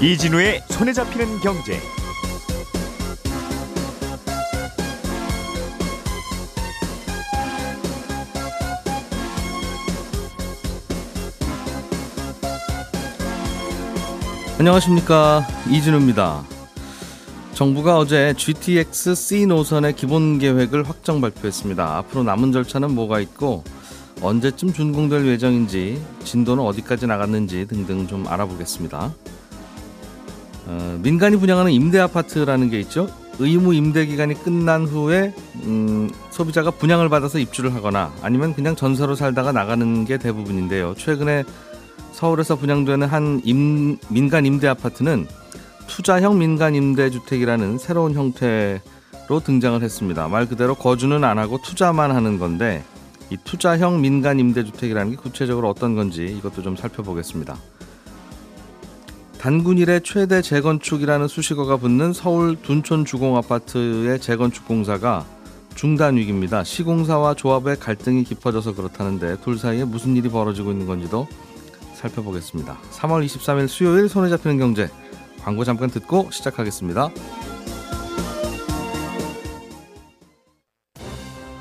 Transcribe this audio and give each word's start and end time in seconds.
이진우의 0.00 0.62
손에 0.68 0.92
잡히는 0.92 1.40
경제. 1.40 1.80
안녕하십니까 14.60 15.44
이진우입니다. 15.68 16.44
정부가 17.54 17.98
어제 17.98 18.34
GTX 18.36 19.16
C 19.16 19.46
노선의 19.46 19.96
기본 19.96 20.38
계획을 20.38 20.88
확정 20.88 21.20
발표했습니다. 21.20 21.96
앞으로 21.98 22.22
남은 22.22 22.52
절차는 22.52 22.94
뭐가 22.94 23.18
있고 23.18 23.64
언제쯤 24.20 24.72
준공될 24.72 25.26
예정인지 25.26 26.00
진도는 26.22 26.62
어디까지 26.62 27.08
나갔는지 27.08 27.66
등등 27.66 28.06
좀 28.06 28.28
알아보겠습니다. 28.28 29.12
어, 30.68 30.98
민간이 31.02 31.36
분양하는 31.36 31.72
임대 31.72 31.98
아파트라는 31.98 32.68
게 32.68 32.78
있죠. 32.80 33.08
의무 33.38 33.74
임대 33.74 34.04
기간이 34.04 34.34
끝난 34.34 34.84
후에 34.84 35.32
음, 35.64 36.10
소비자가 36.30 36.70
분양을 36.70 37.08
받아서 37.08 37.38
입주를 37.38 37.74
하거나 37.74 38.12
아니면 38.20 38.54
그냥 38.54 38.76
전세로 38.76 39.14
살다가 39.14 39.50
나가는 39.52 40.04
게 40.04 40.18
대부분인데요. 40.18 40.94
최근에 40.96 41.44
서울에서 42.12 42.56
분양되는 42.56 43.06
한 43.06 43.40
임, 43.44 43.96
민간 44.08 44.44
임대 44.44 44.68
아파트는 44.68 45.26
투자형 45.86 46.38
민간 46.38 46.74
임대 46.74 47.10
주택이라는 47.10 47.78
새로운 47.78 48.12
형태로 48.12 49.40
등장을 49.42 49.80
했습니다. 49.82 50.28
말 50.28 50.46
그대로 50.46 50.74
거주는 50.74 51.24
안 51.24 51.38
하고 51.38 51.58
투자만 51.62 52.10
하는 52.10 52.38
건데 52.38 52.84
이 53.30 53.36
투자형 53.42 54.00
민간 54.00 54.38
임대 54.38 54.64
주택이라는 54.64 55.12
게 55.12 55.16
구체적으로 55.16 55.70
어떤 55.70 55.94
건지 55.94 56.26
이것도 56.26 56.62
좀 56.62 56.76
살펴보겠습니다. 56.76 57.56
단군 59.38 59.78
일의 59.78 60.00
최대 60.02 60.42
재건축이라는 60.42 61.28
수식어가 61.28 61.76
붙는 61.76 62.12
서울 62.12 62.60
둔촌 62.60 63.04
주공 63.04 63.36
아파트의 63.36 64.20
재건축 64.20 64.66
공사가 64.66 65.24
중단 65.76 66.16
위기입니다. 66.16 66.64
시공사와 66.64 67.34
조합의 67.34 67.78
갈등이 67.78 68.24
깊어져서 68.24 68.74
그렇다는데 68.74 69.36
둘 69.40 69.56
사이에 69.56 69.84
무슨 69.84 70.16
일이 70.16 70.28
벌어지고 70.28 70.72
있는 70.72 70.86
건지도 70.86 71.28
살펴보겠습니다. 71.94 72.78
3월 72.90 73.24
23일 73.24 73.68
수요일 73.68 74.08
손에 74.08 74.28
잡히는 74.28 74.58
경제 74.58 74.90
광고 75.40 75.62
잠깐 75.62 75.88
듣고 75.88 76.30
시작하겠습니다. 76.32 77.10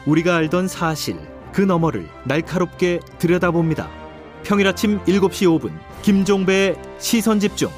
우리가 0.07 0.35
알던 0.35 0.67
사실 0.67 1.19
그 1.51 1.61
너머를 1.61 2.07
날카롭게 2.25 3.01
들여다봅니다. 3.19 4.06
평일 4.47 4.65
아침 4.65 5.03
7시 5.03 5.59
5분 5.59 5.77
김종배의 6.03 6.77
시선 6.99 7.37
집중. 7.37 7.69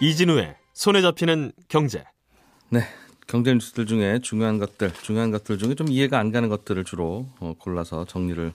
이진우의 0.00 0.54
손에 0.74 1.02
잡히는 1.02 1.50
경제. 1.66 2.04
네, 2.68 2.82
경제 3.26 3.52
뉴스들 3.52 3.86
중에 3.86 4.20
중요한 4.20 4.58
것들, 4.58 4.92
중요한 5.02 5.32
것들 5.32 5.58
중에 5.58 5.74
좀 5.74 5.88
이해가 5.88 6.20
안 6.20 6.30
가는 6.30 6.48
것들을 6.48 6.84
주로 6.84 7.26
어, 7.40 7.54
골라서 7.58 8.04
정리를 8.04 8.52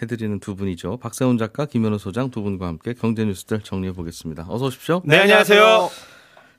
해드리는 0.00 0.38
두 0.38 0.54
분이죠. 0.54 0.98
박세훈 0.98 1.36
작가, 1.36 1.66
김현우 1.66 1.98
소장 1.98 2.30
두 2.30 2.42
분과 2.42 2.68
함께 2.68 2.94
경제 2.94 3.24
뉴스들 3.24 3.62
정리해 3.62 3.92
보겠습니다. 3.92 4.46
어서 4.48 4.66
오십시오. 4.66 5.02
네, 5.04 5.18
안녕하세요. 5.18 5.90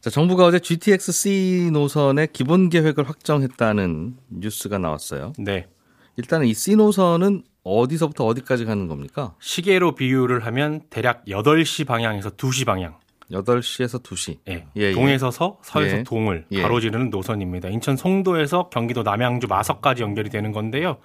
자, 0.02 0.10
정부가 0.10 0.46
어제 0.46 0.60
GTX 0.60 1.12
C 1.12 1.70
노선의 1.74 2.30
기본 2.32 2.70
계획을 2.70 3.10
확정했다는 3.10 4.16
뉴스가 4.30 4.78
나왔어요. 4.78 5.34
네. 5.38 5.68
일단은 6.16 6.48
이 6.48 6.54
C 6.54 6.78
노선은 6.78 7.44
어디서부터 7.64 8.26
어디까지 8.26 8.64
가는 8.64 8.88
겁니까? 8.88 9.36
시계로 9.42 9.96
비유를 9.96 10.46
하면 10.46 10.82
대략 10.90 11.26
8시 11.26 11.86
방향에서 11.86 12.30
2시 12.32 12.66
방향. 12.66 12.98
8시에서 13.30 14.02
2시. 14.02 14.38
예. 14.48 14.66
예, 14.78 14.82
예. 14.82 14.92
동에서 14.94 15.32
서, 15.32 15.60
서에서 15.64 15.98
예. 15.98 16.04
동을 16.04 16.46
예. 16.52 16.62
가로지르는 16.62 17.10
노선입니다. 17.10 17.68
인천 17.68 17.98
송도에서 17.98 18.70
경기도 18.70 19.04
남양주 19.04 19.48
마석까지 19.48 20.02
연결이 20.02 20.30
되는 20.30 20.54
건데요. 20.54 20.98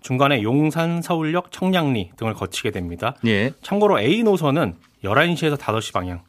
중간에 0.00 0.42
용산, 0.44 1.02
서울역, 1.02 1.50
청량리 1.50 2.12
등을 2.16 2.34
거치게 2.34 2.70
됩니다. 2.70 3.16
예. 3.26 3.52
참고로 3.62 3.98
A 3.98 4.22
노선은 4.22 4.76
11시에서 5.02 5.56
5시 5.56 5.92
방향. 5.92 6.22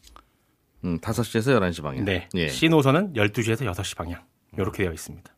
음, 0.83 0.99
5시에서 0.99 1.59
11시 1.59 1.81
방향. 1.83 2.05
네. 2.05 2.29
예. 2.35 2.47
C 2.49 2.69
노선은 2.69 3.13
12시에서 3.13 3.71
6시 3.73 3.97
방향. 3.97 4.23
이렇게 4.57 4.83
되어 4.83 4.93
있습니다. 4.93 5.31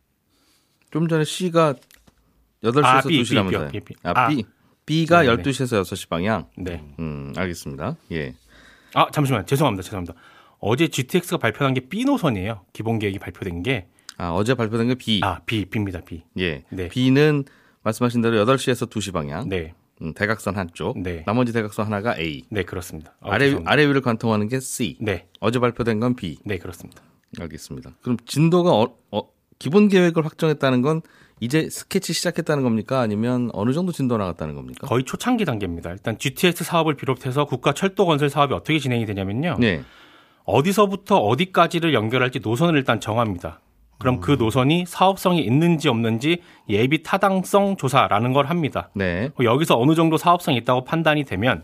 좀 0.92 1.08
전에 1.08 1.24
C가 1.24 1.76
8시에서 2.64 2.84
아, 2.86 3.02
B, 3.02 3.22
2시라면서요. 3.22 3.72
B, 3.72 3.80
B, 3.80 3.86
B. 3.86 3.96
아, 4.04 4.14
아. 4.16 4.28
B. 4.28 4.44
B가 4.86 5.22
네네. 5.22 5.44
12시에서 5.44 5.82
6시 5.82 6.10
방향. 6.10 6.48
네. 6.58 6.84
음, 7.00 7.34
알겠습니다. 7.38 7.96
예. 8.12 8.34
아, 8.94 9.10
잠시만요. 9.12 9.46
죄송합니다. 9.46 9.84
죄송합니다. 9.84 10.16
어제 10.60 10.88
GTX가 10.88 11.38
발표한 11.38 11.74
게 11.74 11.82
B 11.82 12.06
노선이에요. 12.06 12.66
기본 12.74 13.00
계획이 13.00 13.20
발표된 13.20 13.64
게. 13.64 13.88
아, 14.18 14.32
어제 14.32 14.56
발표된 14.56 14.88
게 14.90 14.96
B. 14.96 15.22
아, 15.24 15.40
B, 15.46 15.66
B입니다. 15.66 16.02
B. 16.02 16.24
예. 16.40 16.64
네. 16.70 16.90
B는 16.90 17.46
말씀하신 17.84 18.22
대로 18.22 18.44
8시에서 18.46 18.90
2시 18.90 19.14
방향. 19.14 19.48
네. 19.48 19.74
음, 20.02 20.14
대각선 20.14 20.56
한쪽. 20.56 20.98
네. 21.00 21.24
나머지 21.26 21.52
대각선 21.54 21.86
하나가 21.86 22.18
A. 22.18 22.44
네, 22.50 22.64
그렇습니다. 22.64 23.16
어, 23.20 23.32
아래 23.32 23.46
죄송합니다. 23.46 23.72
아래 23.72 23.88
위를 23.88 24.02
관통하는 24.02 24.48
게 24.48 24.60
C. 24.60 24.98
네. 25.02 25.28
어제 25.40 25.60
발표된 25.60 26.00
건 26.00 26.16
B. 26.16 26.38
네, 26.46 26.58
그렇습니다. 26.58 27.02
알겠습니다. 27.40 27.92
그럼 28.02 28.18
진도가 28.26 28.72
어, 28.72 28.96
어, 29.12 29.22
기본 29.60 29.88
계획을 29.90 30.26
확정했다는 30.26 30.82
건 30.82 31.02
이제 31.42 31.70
스케치 31.70 32.14
시작했다는 32.14 32.64
겁니까? 32.64 33.00
아니면 33.00 33.50
어느 33.54 33.72
정도 33.72 33.92
진도 33.92 34.18
나갔다는 34.18 34.56
겁니까? 34.56 34.88
거의 34.88 35.04
초창기 35.04 35.46
단계입니다. 35.46 35.92
일단 35.92 36.18
GTX 36.18 36.64
사업을 36.64 36.96
비롯해서 36.96 37.46
국가 37.46 37.74
철도 37.74 38.06
건설 38.06 38.30
사업이 38.30 38.54
어떻게 38.54 38.80
진행이 38.80 39.06
되냐면요. 39.06 39.58
네. 39.60 39.84
어디서부터 40.46 41.18
어디까지를 41.18 41.94
연결할지 41.94 42.40
노선을 42.40 42.78
일단 42.78 43.00
정합니다. 43.00 43.62
그럼 44.00 44.22
그 44.22 44.32
노선이 44.32 44.86
사업성이 44.88 45.42
있는지 45.42 45.90
없는지 45.90 46.42
예비 46.70 47.04
타당성 47.04 47.76
조사라는 47.76 48.34
걸 48.34 48.46
합니다. 48.46 48.90
네. 48.96 49.30
여기서 49.42 49.80
어느 49.80 49.94
정도 49.94 50.18
사업성이 50.18 50.58
있다고 50.58 50.86
판단이 50.86 51.26
되면 51.26 51.64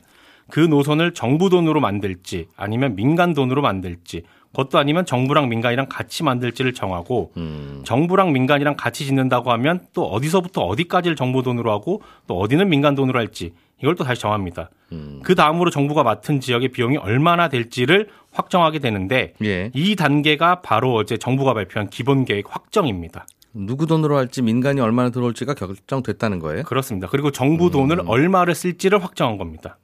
그 0.50 0.59
노선을 0.59 1.13
정부 1.13 1.50
돈으로 1.50 1.79
만들지 1.79 2.47
아니면 2.56 2.95
민간 2.95 3.34
돈으로 3.34 3.62
만들지 3.62 4.24
그것도 4.51 4.78
아니면 4.78 5.06
정부랑 5.06 5.50
민간이랑 5.50 5.88
같이 5.90 6.24
만들지를 6.24 6.74
정하고 6.74 7.31
음. 7.35 7.81
정부랑 7.84 8.31
민간이랑 8.31 8.75
같이 8.78 9.06
짓는다고 9.06 9.51
하면 9.51 9.81
또 9.94 10.06
어디서부터 10.06 10.62
어디까지를 10.62 11.16
정부 11.16 11.44
돈으로 11.44 11.72
하고 11.72 12.01
또 12.28 12.40
어디는 12.40 12.69
민간 12.69 12.95
돈으로 12.95 13.19
할지 13.19 13.53
이걸 13.81 13.96
또 13.96 14.03
다시 14.03 14.22
정합니다. 14.22 14.69
음. 14.91 15.19
그 15.24 15.36
다음으로 15.36 15.69
정부가 15.69 16.03
맡은 16.03 16.40
지역의 16.40 16.69
비용이 16.69 16.97
얼마나 16.97 17.50
될지를 17.50 18.08
확정하게 18.31 18.80
되는데 18.80 19.34
예. 19.44 19.72
이 19.74 19.96
단계가 19.96 20.62
바로 20.62 20.94
어제 20.94 21.18
정부가 21.18 21.53
발표한 21.53 21.90
기본 21.90 22.25
계획 22.25 22.46
확정입니다. 22.53 23.25
누구 23.53 23.86
돈으로 23.88 24.18
할지 24.18 24.41
민간이 24.41 24.81
얼마나 24.81 25.09
들어올지가 25.09 25.53
결정됐다는 25.53 26.40
거예요? 26.40 26.63
그렇습니다. 26.63 27.08
그리고 27.09 27.31
정부 27.31 27.69
돈을 27.72 28.00
음. 28.00 28.08
얼마를 28.09 28.53
쓸지를 28.56 29.03
확정한 29.03 29.38
겁니다. 29.38 29.78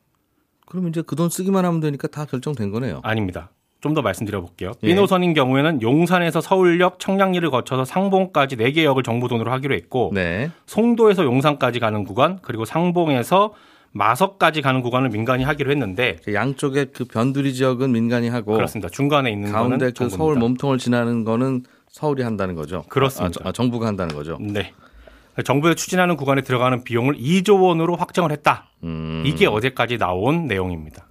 그럼 0.65 0.87
이제 0.87 1.01
그 1.01 1.15
돈 1.15 1.29
쓰기만 1.29 1.65
하면 1.65 1.79
되니까 1.81 2.07
다 2.07 2.25
결정된 2.25 2.71
거네요. 2.71 3.01
아닙니다. 3.03 3.49
좀 3.81 3.93
더 3.95 4.01
말씀드려 4.03 4.41
볼게요. 4.41 4.73
예. 4.83 4.87
B 4.87 4.93
노선인 4.93 5.33
경우에는 5.33 5.81
용산에서 5.81 6.39
서울역, 6.39 6.99
청량리를 6.99 7.49
거쳐서 7.49 7.83
상봉까지 7.83 8.55
4개 8.57 8.83
역을 8.83 9.01
정부 9.03 9.27
돈으로 9.27 9.51
하기로 9.51 9.73
했고 9.73 10.11
네. 10.13 10.51
송도에서 10.67 11.23
용산까지 11.23 11.79
가는 11.79 12.03
구간 12.03 12.37
그리고 12.43 12.63
상봉에서 12.63 13.53
마석까지 13.93 14.61
가는 14.61 14.81
구간을 14.81 15.09
민간이 15.09 15.43
하기로 15.43 15.71
했는데 15.71 16.17
그 16.23 16.33
양쪽에 16.33 16.85
그 16.85 17.05
변두리 17.05 17.53
지역은 17.53 17.91
민간이 17.91 18.29
하고 18.29 18.53
그렇습니다. 18.53 18.89
중간에 18.89 19.31
있는 19.31 19.51
가운데 19.51 19.87
그 19.87 19.93
정부입니다. 19.93 20.17
서울 20.17 20.35
몸통을 20.35 20.77
지나는 20.77 21.23
거는 21.23 21.63
서울이 21.89 22.23
한다는 22.23 22.55
거죠. 22.55 22.83
그렇습니다. 22.87 23.41
아, 23.43 23.49
아, 23.49 23.51
정부가 23.51 23.87
한다는 23.87 24.15
거죠. 24.15 24.37
네. 24.39 24.71
정부에서 25.43 25.75
추진하는 25.75 26.15
구간에 26.15 26.41
들어가는 26.41 26.83
비용을 26.83 27.15
2조 27.15 27.61
원으로 27.61 27.95
확정을 27.95 28.31
했다. 28.31 28.69
음. 28.83 29.23
이게 29.25 29.47
어제까지 29.47 29.97
나온 29.97 30.47
내용입니다. 30.47 31.05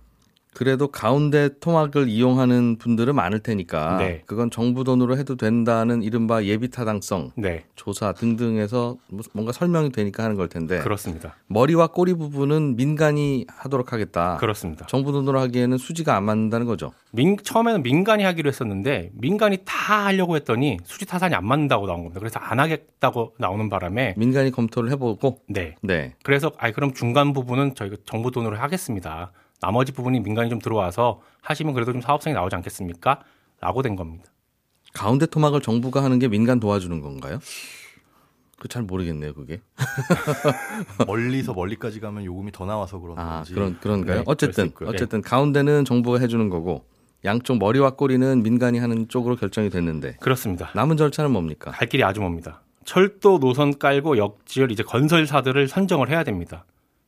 그래도 0.55 0.89
가운데 0.89 1.49
토막을 1.61 2.09
이용하는 2.09 2.77
분들은 2.79 3.15
많을 3.15 3.39
테니까 3.39 3.99
네. 3.99 4.23
그건 4.27 4.51
정부 4.51 4.83
돈으로 4.83 5.17
해도 5.17 5.37
된다는 5.37 6.03
이른바 6.03 6.43
예비 6.45 6.69
타당성 6.71 7.31
네, 7.37 7.65
조사 7.77 8.13
등등에서 8.13 8.97
뭐- 9.09 9.21
뭔가 9.33 9.53
설명이 9.53 9.93
되니까 9.93 10.25
하는 10.25 10.35
걸 10.37 10.49
텐데 10.49 10.81
그렇습니다. 10.81 11.37
머리와 11.47 11.89
꼬리 11.89 12.15
부분은 12.15 12.75
민간이 12.77 13.47
하도록 13.49 13.93
하겠다. 13.93 14.39
그렇습니다. 14.39 14.87
정부 14.87 15.13
돈으로 15.13 15.39
하기에는 15.41 15.79
수지가 15.79 16.17
안 16.17 16.25
맞는다는 16.25 16.67
거죠. 16.67 16.93
민, 17.13 17.37
처음에는 17.41 17.83
민간이 17.83 18.25
하기로 18.25 18.49
했었는데 18.49 19.11
민간이 19.15 19.59
다 19.65 20.07
하려고 20.07 20.35
했더니 20.37 20.79
수지 20.85 21.07
타산이 21.07 21.35
안 21.35 21.47
맞는다고 21.47 21.87
나온 21.87 22.01
겁니다. 22.01 22.19
그래서 22.19 22.41
안 22.41 22.59
하겠다고 22.59 23.35
나오는 23.39 23.69
바람에 23.69 24.15
민간이 24.17 24.51
검토를 24.51 24.91
해보고 24.91 25.41
네. 25.49 25.77
네. 25.83 26.15
그래서 26.25 26.51
아이 26.59 26.73
그럼 26.73 26.93
중간 26.93 27.33
부분은 27.33 27.77
저희가 27.77 27.97
정부 28.05 28.31
돈으로 28.33 28.57
하겠습니다. 28.57 29.31
나머지 29.61 29.93
부분이 29.93 30.21
민간이 30.21 30.51
좀 30.51 30.59
들어와서 30.59 31.21
하시면 31.43 31.75
그래도 31.75 31.93
좀 31.93 32.01
사업성이 32.01 32.35
나오지 32.35 32.57
않겠습니까? 32.57 33.21
라고 33.61 33.83
된 33.83 33.97
겁니다. 33.97 34.25
가운데 34.93 35.27
토막을 35.27 35.61
정부가 35.61 36.03
하는 36.03 36.19
게 36.19 36.29
민간 36.29 36.59
도와주는 36.61 37.01
건가요? 37.01 37.39
그 38.59 38.69
잘 38.69 38.83
모르겠네요, 38.83 39.33
그게. 39.33 39.61
멀리서 41.07 41.55
멀리까지 41.55 41.99
가면 42.01 42.25
요금이 42.25 42.53
더 42.53 42.67
나와서 42.67 42.99
그런 43.01 43.19
아, 43.19 43.37
건지. 43.37 43.55
그런 43.55 43.81
그런가요? 43.81 44.19
네, 44.19 44.23
어쨌든 44.27 44.67
있고요. 44.67 44.91
어쨌든 44.91 45.23
가운데는 45.23 45.87
정부가 45.87 46.19
해 46.19 46.29
주는 46.29 46.49
거고 46.51 46.85
양쪽 47.25 47.59
머리와 47.59 47.91
꼬리는 47.91 48.43
민간이 48.43 48.79
하는 48.79 49.09
쪽으로 49.09 49.37
결정이 49.37 49.71
됐는데 49.71 50.17
그렇습니다. 50.21 50.71
남은 50.75 50.99
절차는 50.99 51.31
뭡니까? 51.31 51.71
갈 51.71 51.89
길이 51.89 52.05
아주 52.05 52.21
멉니다. 52.21 52.61
철도 52.85 53.39
노선 53.39 53.79
깔고 53.79 54.19
역지을 54.19 54.71
이제 54.71 54.83
건설사들을 54.83 55.69
선정을 55.69 56.11
해야 56.11 56.23
됩니다. 56.23 56.65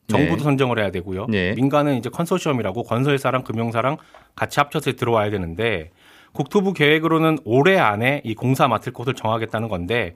정부도 0.07 0.37
네. 0.37 0.43
선정을 0.43 0.79
해야 0.79 0.91
되고요. 0.91 1.27
네. 1.29 1.53
민간은 1.53 1.97
이제 1.97 2.09
컨소시엄이라고 2.09 2.83
건설사랑 2.83 3.43
금융사랑 3.43 3.97
같이 4.35 4.59
합쳐서 4.59 4.93
들어와야 4.93 5.29
되는데 5.29 5.91
국토부 6.33 6.73
계획으로는 6.73 7.39
올해 7.45 7.77
안에 7.77 8.21
이 8.25 8.35
공사 8.35 8.67
맡을 8.67 8.91
곳을 8.91 9.13
정하겠다는 9.13 9.69
건데 9.69 10.15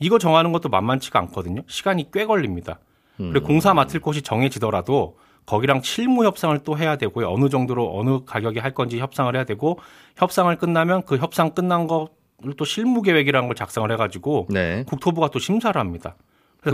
이거 0.00 0.18
정하는 0.18 0.52
것도 0.52 0.68
만만치가 0.68 1.18
않거든요. 1.20 1.62
시간이 1.66 2.10
꽤 2.12 2.24
걸립니다. 2.24 2.78
음. 3.20 3.30
그리고 3.32 3.46
공사 3.46 3.74
맡을 3.74 4.00
곳이 4.00 4.22
정해지더라도 4.22 5.16
거기랑 5.46 5.82
실무 5.82 6.24
협상을 6.24 6.58
또 6.64 6.76
해야 6.76 6.96
되고요. 6.96 7.30
어느 7.32 7.48
정도로 7.48 7.98
어느 7.98 8.24
가격에 8.24 8.60
할 8.60 8.72
건지 8.74 8.98
협상을 8.98 9.34
해야 9.34 9.44
되고 9.44 9.78
협상을 10.16 10.54
끝나면 10.56 11.02
그 11.04 11.16
협상 11.16 11.50
끝난 11.50 11.86
거를 11.86 12.08
또 12.56 12.64
실무 12.64 13.02
계획이라는 13.02 13.48
걸 13.48 13.54
작성을 13.54 13.90
해가지고 13.92 14.48
네. 14.50 14.84
국토부가 14.86 15.28
또 15.28 15.38
심사를 15.38 15.78
합니다. 15.78 16.16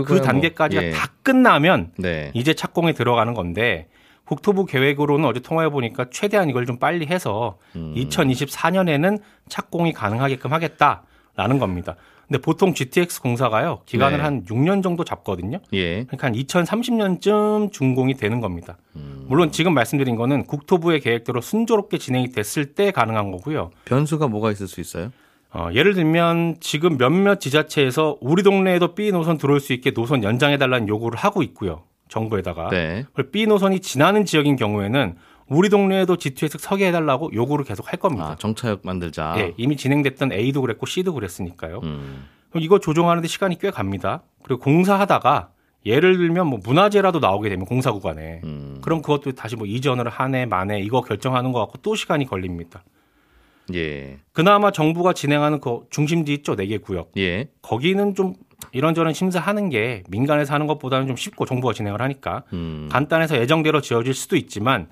그 0.03 0.13
뭐, 0.13 0.21
단계까지가 0.21 0.83
예. 0.83 0.91
다 0.91 1.07
끝나면 1.23 1.91
네. 1.97 2.31
이제 2.33 2.53
착공에 2.53 2.93
들어가는 2.93 3.33
건데 3.33 3.87
국토부 4.25 4.65
계획으로는 4.65 5.25
어제 5.25 5.39
통화해 5.39 5.69
보니까 5.69 6.07
최대한 6.11 6.49
이걸 6.49 6.65
좀 6.65 6.77
빨리 6.77 7.05
해서 7.05 7.57
음. 7.75 7.93
2024년에는 7.95 9.19
착공이 9.47 9.93
가능하게끔 9.93 10.51
하겠다라는 10.51 11.59
겁니다. 11.59 11.95
근데 12.27 12.41
보통 12.41 12.73
GTX 12.73 13.21
공사가요 13.21 13.81
기간을 13.85 14.17
네. 14.17 14.23
한 14.23 14.45
6년 14.45 14.81
정도 14.81 15.03
잡거든요. 15.03 15.59
예. 15.73 16.05
그러니까 16.05 16.27
한 16.27 16.33
2030년쯤 16.33 17.71
준공이 17.71 18.15
되는 18.15 18.41
겁니다. 18.41 18.77
음. 18.95 19.25
물론 19.27 19.51
지금 19.51 19.75
말씀드린 19.75 20.15
거는 20.15 20.45
국토부의 20.45 21.01
계획대로 21.01 21.41
순조롭게 21.41 21.99
진행이 21.99 22.29
됐을 22.29 22.73
때 22.73 22.89
가능한 22.91 23.31
거고요. 23.31 23.69
변수가 23.85 24.27
뭐가 24.27 24.51
있을 24.51 24.67
수 24.67 24.81
있어요? 24.81 25.11
어, 25.55 25.69
예를 25.73 25.93
들면 25.93 26.57
지금 26.59 26.97
몇몇 26.97 27.39
지자체에서 27.39 28.17
우리 28.19 28.43
동네에도 28.43 28.93
B 28.93 29.11
노선 29.13 29.37
들어올 29.37 29.61
수 29.61 29.71
있게 29.71 29.91
노선 29.91 30.21
연장해달라는 30.21 30.89
요구를 30.89 31.17
하고 31.17 31.41
있고요. 31.43 31.83
정부에다가. 32.09 32.69
네. 32.69 33.05
그리고 33.13 33.31
B 33.31 33.47
노선이 33.47 33.79
지나는 33.79 34.25
지역인 34.25 34.57
경우에는 34.57 35.15
우리 35.47 35.69
동네에도 35.69 36.17
G2X 36.17 36.59
서게 36.59 36.87
해달라고 36.87 37.31
요구를 37.33 37.63
계속 37.63 37.89
할 37.89 37.99
겁니다. 37.99 38.31
아, 38.31 38.35
정차역 38.35 38.81
만들자. 38.83 39.35
예, 39.37 39.53
이미 39.55 39.77
진행됐던 39.77 40.33
A도 40.33 40.61
그랬고 40.61 40.85
C도 40.85 41.13
그랬으니까요. 41.13 41.79
음. 41.83 42.25
그럼 42.49 42.63
이거 42.63 42.79
조정하는데 42.79 43.25
시간이 43.27 43.57
꽤 43.59 43.71
갑니다. 43.71 44.23
그리고 44.43 44.61
공사하다가 44.61 45.51
예를 45.85 46.17
들면 46.17 46.47
뭐 46.47 46.59
문화재라도 46.63 47.19
나오게 47.19 47.47
되면 47.47 47.65
공사 47.65 47.93
구간에 47.93 48.41
음. 48.43 48.79
그럼 48.81 49.01
그것도 49.01 49.33
다시 49.33 49.55
뭐 49.55 49.65
이전을 49.67 50.09
하네 50.09 50.47
마네 50.47 50.81
이거 50.81 51.01
결정하는 51.01 51.51
거 51.53 51.59
갖고 51.59 51.77
또 51.81 51.95
시간이 51.95 52.25
걸립니다. 52.25 52.83
예. 53.73 54.17
그나마 54.31 54.71
정부가 54.71 55.13
진행하는 55.13 55.59
그 55.59 55.81
중심지 55.89 56.33
있죠 56.33 56.55
네 56.55 56.67
개 56.67 56.77
구역 56.77 57.11
예. 57.17 57.47
거기는 57.61 58.13
좀 58.15 58.33
이런저런 58.71 59.13
심사하는 59.13 59.69
게 59.69 60.03
민간에서 60.09 60.53
하는 60.53 60.67
것보다는 60.67 61.07
좀 61.07 61.15
쉽고 61.15 61.45
정부가 61.45 61.73
진행을 61.73 62.01
하니까 62.01 62.43
음. 62.53 62.89
간단해서 62.91 63.37
예정대로 63.37 63.81
지어질 63.81 64.13
수도 64.13 64.35
있지만 64.35 64.87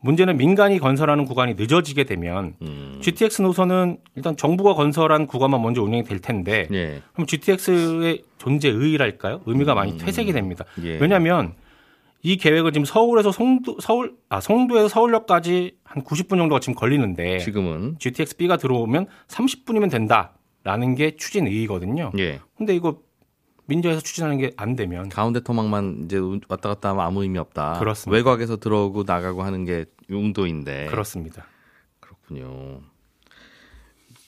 문제는 0.00 0.36
민간이 0.36 0.78
건설하는 0.78 1.24
구간이 1.24 1.54
늦어지게 1.54 2.04
되면 2.04 2.54
음. 2.62 2.98
GTX 3.02 3.42
노선은 3.42 3.98
일단 4.14 4.36
정부가 4.36 4.74
건설한 4.74 5.26
구간만 5.26 5.62
먼저 5.62 5.82
운영이 5.82 6.04
될 6.04 6.20
텐데 6.20 6.68
예. 6.72 7.02
그럼 7.14 7.26
GTX의 7.26 8.22
존재 8.38 8.68
의의랄까요? 8.68 9.40
의미가 9.46 9.74
많이 9.74 9.96
퇴색이 9.98 10.32
됩니다. 10.32 10.64
예. 10.84 10.98
왜냐하면 10.98 11.54
이 12.26 12.36
계획은 12.36 12.72
지금 12.72 12.84
서울에서 12.84 13.30
송도 13.30 13.76
서울 13.80 14.16
아 14.28 14.40
송도에서 14.40 14.88
서울역까지 14.88 15.76
한 15.84 16.02
90분 16.02 16.30
정도가 16.30 16.58
지금 16.58 16.74
걸리는데 16.74 17.38
지금은 17.38 17.98
GTX 18.00 18.36
B가 18.36 18.56
들어오면 18.56 19.06
30분이면 19.28 19.92
된다라는 19.92 20.96
게 20.96 21.14
추진 21.14 21.46
의의거든요. 21.46 22.10
예. 22.18 22.40
근데 22.56 22.74
이거 22.74 23.00
민주에서 23.66 24.00
추진하는 24.00 24.38
게 24.38 24.50
안 24.56 24.74
되면 24.74 25.08
가운데 25.08 25.38
토막만 25.38 26.02
이제 26.06 26.18
왔다 26.48 26.68
갔다 26.70 26.88
하면 26.90 27.04
아무 27.04 27.22
의미 27.22 27.38
없다. 27.38 27.78
그렇습니다. 27.78 28.16
외곽에서 28.16 28.56
들어오고 28.56 29.04
나가고 29.06 29.44
하는 29.44 29.64
게 29.64 29.84
용도인데. 30.10 30.86
그렇습니다. 30.86 31.46
그렇군요. 32.00 32.80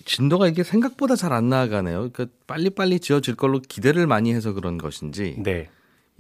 진도가 0.04 0.46
이게 0.46 0.62
생각보다 0.62 1.16
잘 1.16 1.32
안 1.32 1.48
나아가네요. 1.48 2.10
그러니까 2.12 2.26
빨리빨리 2.46 3.00
지어질 3.00 3.34
걸로 3.34 3.58
기대를 3.58 4.06
많이 4.06 4.32
해서 4.32 4.52
그런 4.52 4.78
것인지 4.78 5.34
네. 5.42 5.68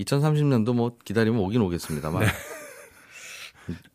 2030년도 0.00 0.74
뭐 0.74 0.92
기다리면 1.04 1.40
오긴 1.40 1.60
오겠습니다만 1.62 2.26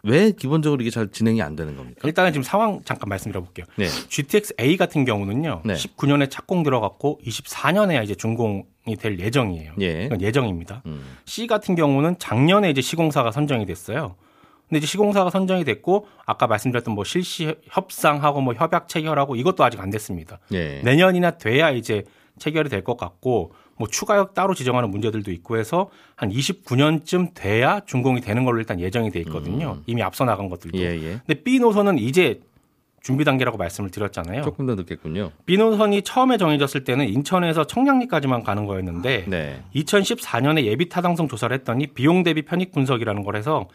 왜 0.03 0.31
기본적으로 0.31 0.81
이게 0.81 0.91
잘 0.91 1.09
진행이 1.09 1.41
안 1.41 1.55
되는 1.55 1.75
겁니까? 1.75 2.01
일단은 2.03 2.31
지금 2.31 2.43
상황 2.43 2.81
잠깐 2.83 3.09
말씀드려 3.09 3.41
볼게요. 3.41 3.65
네. 3.75 3.87
GTX 3.87 4.53
A 4.59 4.77
같은 4.77 5.05
경우는요. 5.05 5.61
네. 5.65 5.73
19년에 5.73 6.29
착공 6.29 6.63
들어갔고 6.63 7.19
24년에야 7.25 8.03
이제 8.03 8.13
준공이 8.15 8.97
될 8.99 9.19
예정이에요. 9.19 9.73
예. 9.81 10.05
이건 10.05 10.21
예정입니다. 10.21 10.83
음. 10.85 11.03
C 11.25 11.47
같은 11.47 11.75
경우는 11.75 12.17
작년에 12.19 12.69
이제 12.69 12.81
시공사가 12.81 13.31
선정이 13.31 13.65
됐어요. 13.65 14.15
근데 14.69 14.77
이제 14.77 14.87
시공사가 14.87 15.29
선정이 15.29 15.65
됐고 15.65 16.07
아까 16.25 16.47
말씀드렸던 16.47 16.95
뭐 16.95 17.03
실시 17.03 17.55
협상하고 17.65 18.41
뭐 18.41 18.53
협약 18.53 18.87
체결하고 18.87 19.35
이것도 19.35 19.63
아직 19.63 19.79
안 19.79 19.89
됐습니다. 19.89 20.39
예. 20.53 20.81
내년이나 20.83 21.31
돼야 21.31 21.69
이제 21.71 22.03
체결이 22.39 22.69
될 22.69 22.83
것 22.83 22.97
같고 22.97 23.53
뭐 23.77 23.87
추가역 23.87 24.33
따로 24.33 24.53
지정하는 24.53 24.89
문제들도 24.91 25.31
있고 25.31 25.57
해서 25.57 25.89
한 26.15 26.29
29년쯤 26.29 27.33
돼야 27.33 27.79
준공이 27.81 28.21
되는 28.21 28.43
걸로 28.45 28.59
일단 28.59 28.79
예정이 28.79 29.11
돼 29.11 29.19
있거든요. 29.21 29.79
이미 29.85 30.01
앞서 30.03 30.25
나간 30.25 30.49
것들도. 30.49 30.77
음. 30.77 30.81
예, 30.83 30.87
예. 30.95 31.19
근데 31.25 31.43
B 31.43 31.59
노선은 31.59 31.97
이제 31.99 32.41
준비 33.01 33.25
단계라고 33.25 33.57
말씀을 33.57 33.89
드렸잖아요. 33.89 34.43
조금 34.43 34.65
더 34.65 34.75
늦겠군요. 34.75 35.31
B 35.45 35.57
노선이 35.57 36.03
처음에 36.03 36.37
정해졌을 36.37 36.85
때는 36.85 37.07
인천에서 37.09 37.65
청량리까지만 37.65 38.43
가는 38.43 38.65
거였는데 38.65 39.25
네. 39.27 39.61
2014년에 39.75 40.63
예비 40.63 40.87
타당성 40.87 41.27
조사를 41.27 41.53
했더니 41.57 41.87
비용 41.87 42.23
대비 42.23 42.43
편익 42.43 42.71
분석이라는 42.71 43.23
걸 43.23 43.35
해서 43.35 43.67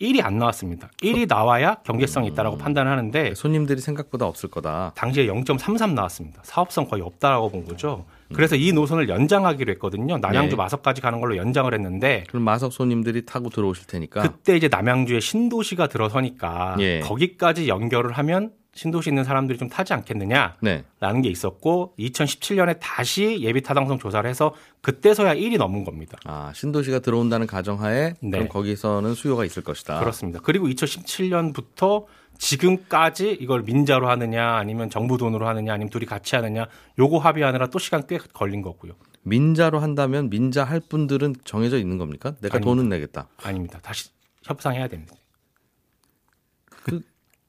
1이 0.00 0.24
안 0.24 0.38
나왔습니다. 0.38 0.90
1이 1.02 1.28
나와야 1.28 1.76
경제성이 1.84 2.28
있다라고 2.28 2.58
판단하는데 2.58 3.34
손님들이 3.34 3.80
생각보다 3.80 4.26
없을 4.26 4.50
거다. 4.50 4.92
당시에 4.96 5.26
0.33 5.26 5.92
나왔습니다. 5.92 6.40
사업성 6.44 6.86
거의 6.86 7.02
없다라고 7.02 7.50
본 7.50 7.64
거죠. 7.64 8.04
그래서 8.34 8.56
이 8.56 8.72
노선을 8.72 9.08
연장하기로 9.08 9.72
했거든요. 9.72 10.18
남양주 10.18 10.56
네. 10.56 10.56
마석까지 10.56 11.02
가는 11.02 11.20
걸로 11.20 11.36
연장을 11.36 11.72
했는데 11.72 12.24
그럼 12.28 12.44
마석 12.44 12.72
손님들이 12.72 13.26
타고 13.26 13.50
들어오실 13.50 13.86
테니까. 13.86 14.22
그때 14.22 14.56
이제 14.56 14.68
남양주에 14.68 15.20
신도시가 15.20 15.88
들어서니까 15.88 16.76
예. 16.80 17.00
거기까지 17.00 17.68
연결을 17.68 18.12
하면 18.12 18.52
신도시 18.74 19.10
있는 19.10 19.22
사람들이 19.24 19.58
좀 19.58 19.68
타지 19.68 19.92
않겠느냐라는 19.92 20.56
네. 20.62 21.22
게 21.22 21.28
있었고 21.28 21.94
2017년에 21.98 22.78
다시 22.80 23.38
예비 23.40 23.62
타당성 23.62 23.98
조사를 23.98 24.28
해서 24.28 24.54
그때서야 24.80 25.34
1이 25.34 25.58
넘은 25.58 25.84
겁니다. 25.84 26.18
아, 26.24 26.52
신도시가 26.54 27.00
들어온다는 27.00 27.46
가정하에 27.46 28.14
네. 28.20 28.30
그럼 28.30 28.48
거기서는 28.48 29.14
수요가 29.14 29.44
있을 29.44 29.62
것이다. 29.62 30.00
그렇습니다. 30.00 30.40
그리고 30.42 30.68
2017년부터 30.68 32.06
지금까지 32.38 33.36
이걸 33.40 33.62
민자로 33.62 34.08
하느냐 34.08 34.56
아니면 34.56 34.88
정부 34.88 35.18
돈으로 35.18 35.46
하느냐 35.46 35.74
아니면 35.74 35.90
둘이 35.90 36.06
같이 36.06 36.34
하느냐 36.34 36.66
요거 36.98 37.18
합의하느라 37.18 37.66
또 37.68 37.78
시간 37.78 38.06
꽤 38.06 38.18
걸린 38.18 38.62
거고요. 38.62 38.94
민자로 39.22 39.80
한다면 39.80 40.30
민자 40.30 40.64
할 40.64 40.80
분들은 40.80 41.36
정해져 41.44 41.78
있는 41.78 41.98
겁니까? 41.98 42.34
내가 42.40 42.56
아닙니다. 42.56 42.64
돈은 42.64 42.88
내겠다. 42.88 43.28
아닙니다. 43.36 43.78
다시 43.82 44.08
협상해야 44.44 44.88
됩니다. 44.88 45.14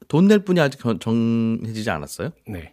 돈 0.08 0.28
낼 0.28 0.40
분이 0.44 0.60
아직 0.60 0.80
정- 0.80 0.98
정해지지 0.98 1.90
않았어요? 1.90 2.30
네. 2.46 2.72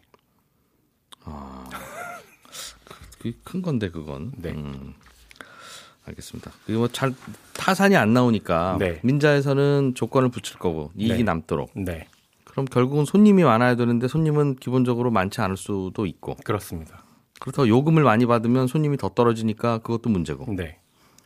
그게 3.18 3.34
큰 3.44 3.62
건데 3.62 3.90
그건. 3.90 4.32
네. 4.38 4.52
음, 4.52 4.94
알겠습니다. 6.06 6.52
그리고 6.66 6.82
뭐잘 6.82 7.14
타산이 7.54 7.96
안 7.96 8.14
나오니까 8.14 8.78
네. 8.80 9.00
민자에서는 9.04 9.94
조건을 9.96 10.30
붙일 10.30 10.58
거고 10.58 10.92
이익이 10.96 11.18
네. 11.18 11.24
남도록. 11.24 11.72
네. 11.76 12.08
그럼 12.46 12.66
결국은 12.66 13.06
손님이 13.06 13.44
많아야 13.44 13.76
되는데 13.76 14.08
손님은 14.08 14.56
기본적으로 14.58 15.12
많지 15.12 15.40
않을 15.42 15.56
수도 15.56 16.06
있고 16.06 16.36
그렇습니다. 16.44 17.04
그렇다고 17.40 17.68
요금을 17.68 18.04
많이 18.04 18.26
받으면 18.26 18.68
손님이 18.68 18.98
더 18.98 19.10
떨어지니까 19.10 19.80
그것도 19.80 20.10
문제고. 20.10 20.52
네. 20.54 20.78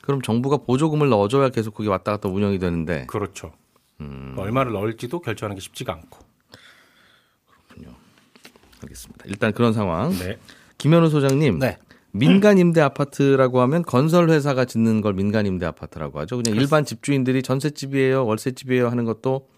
그럼 0.01 0.21
정부가 0.21 0.57
보조금을 0.57 1.09
넣어줘야 1.09 1.49
계속 1.49 1.73
그게 1.73 1.89
왔다 1.89 2.11
갔다 2.11 2.29
운영이 2.29 2.59
되는데 2.59 3.05
그렇죠. 3.07 3.53
음. 4.01 4.35
얼마를 4.37 4.73
넣을지도 4.73 5.19
결정하는 5.19 5.55
게 5.55 5.61
쉽지가 5.61 5.93
않고. 5.93 6.25
알겠습니다. 8.85 9.25
일단 9.27 9.51
그런 9.53 9.73
상황. 9.73 10.11
네. 10.11 10.37
김현우 10.77 11.09
소장님. 11.09 11.59
네. 11.59 11.77
민간 12.11 12.57
임대 12.57 12.79
아파트라고 12.79 13.59
하면 13.61 13.83
건설 13.83 14.29
회사가 14.29 14.65
짓는 14.65 15.01
걸 15.01 15.13
민간 15.13 15.45
임대 15.45 15.65
아파트라고 15.65 16.19
하죠. 16.21 16.41
그냥 16.41 16.57
일반 16.57 16.85
집주인들이 16.85 17.43
전셋집이에요, 17.43 18.25
월세집이에요 18.25 18.87
하는 18.87 19.03
것도 19.03 19.49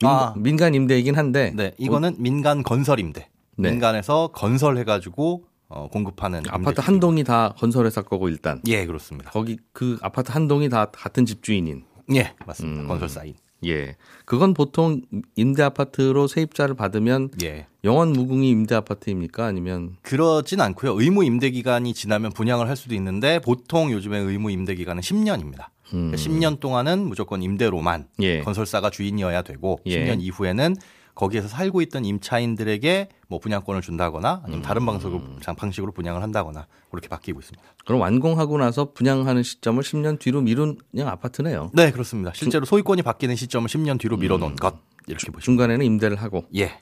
민, 0.00 0.10
아. 0.10 0.34
민간 0.36 0.74
임대이긴 0.74 1.14
한데 1.14 1.52
네, 1.54 1.74
이거는 1.78 2.16
민간 2.18 2.62
건설 2.62 3.00
임대. 3.00 3.28
네. 3.58 3.70
민간에서 3.70 4.28
건설해가지고 4.28 5.44
어, 5.68 5.88
공급하는 5.90 6.42
아파트 6.48 6.80
한 6.80 7.00
동이 7.00 7.22
다 7.22 7.54
건설회사 7.58 8.00
거고 8.02 8.28
일단 8.28 8.62
예 8.66 8.86
그렇습니다. 8.86 9.30
거기 9.30 9.58
그 9.72 9.98
아파트 10.00 10.32
한 10.32 10.48
동이 10.48 10.70
다 10.70 10.86
같은 10.86 11.26
집주인인. 11.26 11.84
예 12.14 12.34
맞습니다. 12.46 12.82
음. 12.82 12.88
건설사인. 12.88 13.34
예. 13.66 13.96
그건 14.24 14.54
보통 14.54 15.02
임대 15.36 15.62
아파트로 15.62 16.26
세입자를 16.26 16.74
받으면 16.74 17.30
예 17.42 17.66
영원 17.84 18.12
무궁이 18.12 18.50
임대 18.50 18.74
아파트입니까? 18.74 19.46
아니면 19.46 19.96
그러진 20.02 20.60
않고요. 20.60 21.00
의무 21.00 21.24
임대 21.24 21.50
기간이 21.50 21.94
지나면 21.94 22.32
분양을 22.32 22.68
할 22.68 22.76
수도 22.76 22.94
있는데 22.94 23.38
보통 23.38 23.92
요즘에 23.92 24.18
의무 24.18 24.50
임대 24.50 24.74
기간은 24.74 25.02
10년입니다. 25.02 25.66
음. 25.94 26.12
10년 26.12 26.58
동안은 26.58 27.06
무조건 27.06 27.42
임대로만 27.42 28.08
예. 28.20 28.40
건설사가 28.40 28.90
주인이어야 28.90 29.42
되고 29.42 29.78
예. 29.86 30.04
10년 30.04 30.20
이후에는 30.20 30.74
거기에서 31.16 31.48
살고 31.48 31.80
있던 31.82 32.04
임차인들에게 32.04 33.08
뭐 33.26 33.40
분양권을 33.40 33.80
준다거나 33.82 34.42
아니면 34.44 34.62
다른 34.62 34.82
음. 34.82 34.86
방식으로, 34.86 35.22
방식으로 35.56 35.92
분양을 35.92 36.22
한다거나 36.22 36.68
그렇게 36.90 37.08
바뀌고 37.08 37.40
있습니다. 37.40 37.62
그럼 37.84 38.02
완공하고 38.02 38.58
나서 38.58 38.92
분양하는 38.92 39.42
시점을 39.42 39.82
10년 39.82 40.18
뒤로 40.20 40.42
미룬 40.42 40.76
그냥 40.92 41.08
아파트네요. 41.08 41.70
네, 41.72 41.90
그렇습니다. 41.90 42.32
실제로 42.34 42.64
소유권이 42.66 43.02
바뀌는 43.02 43.34
시점을 43.34 43.66
10년 43.68 43.98
뒤로 43.98 44.16
밀어놓은 44.18 44.52
음. 44.52 44.56
것 44.56 44.76
이렇게 45.08 45.26
보시면 45.32 45.40
중간에는 45.40 45.84
임대를 45.84 46.16
하고 46.18 46.44
예, 46.54 46.78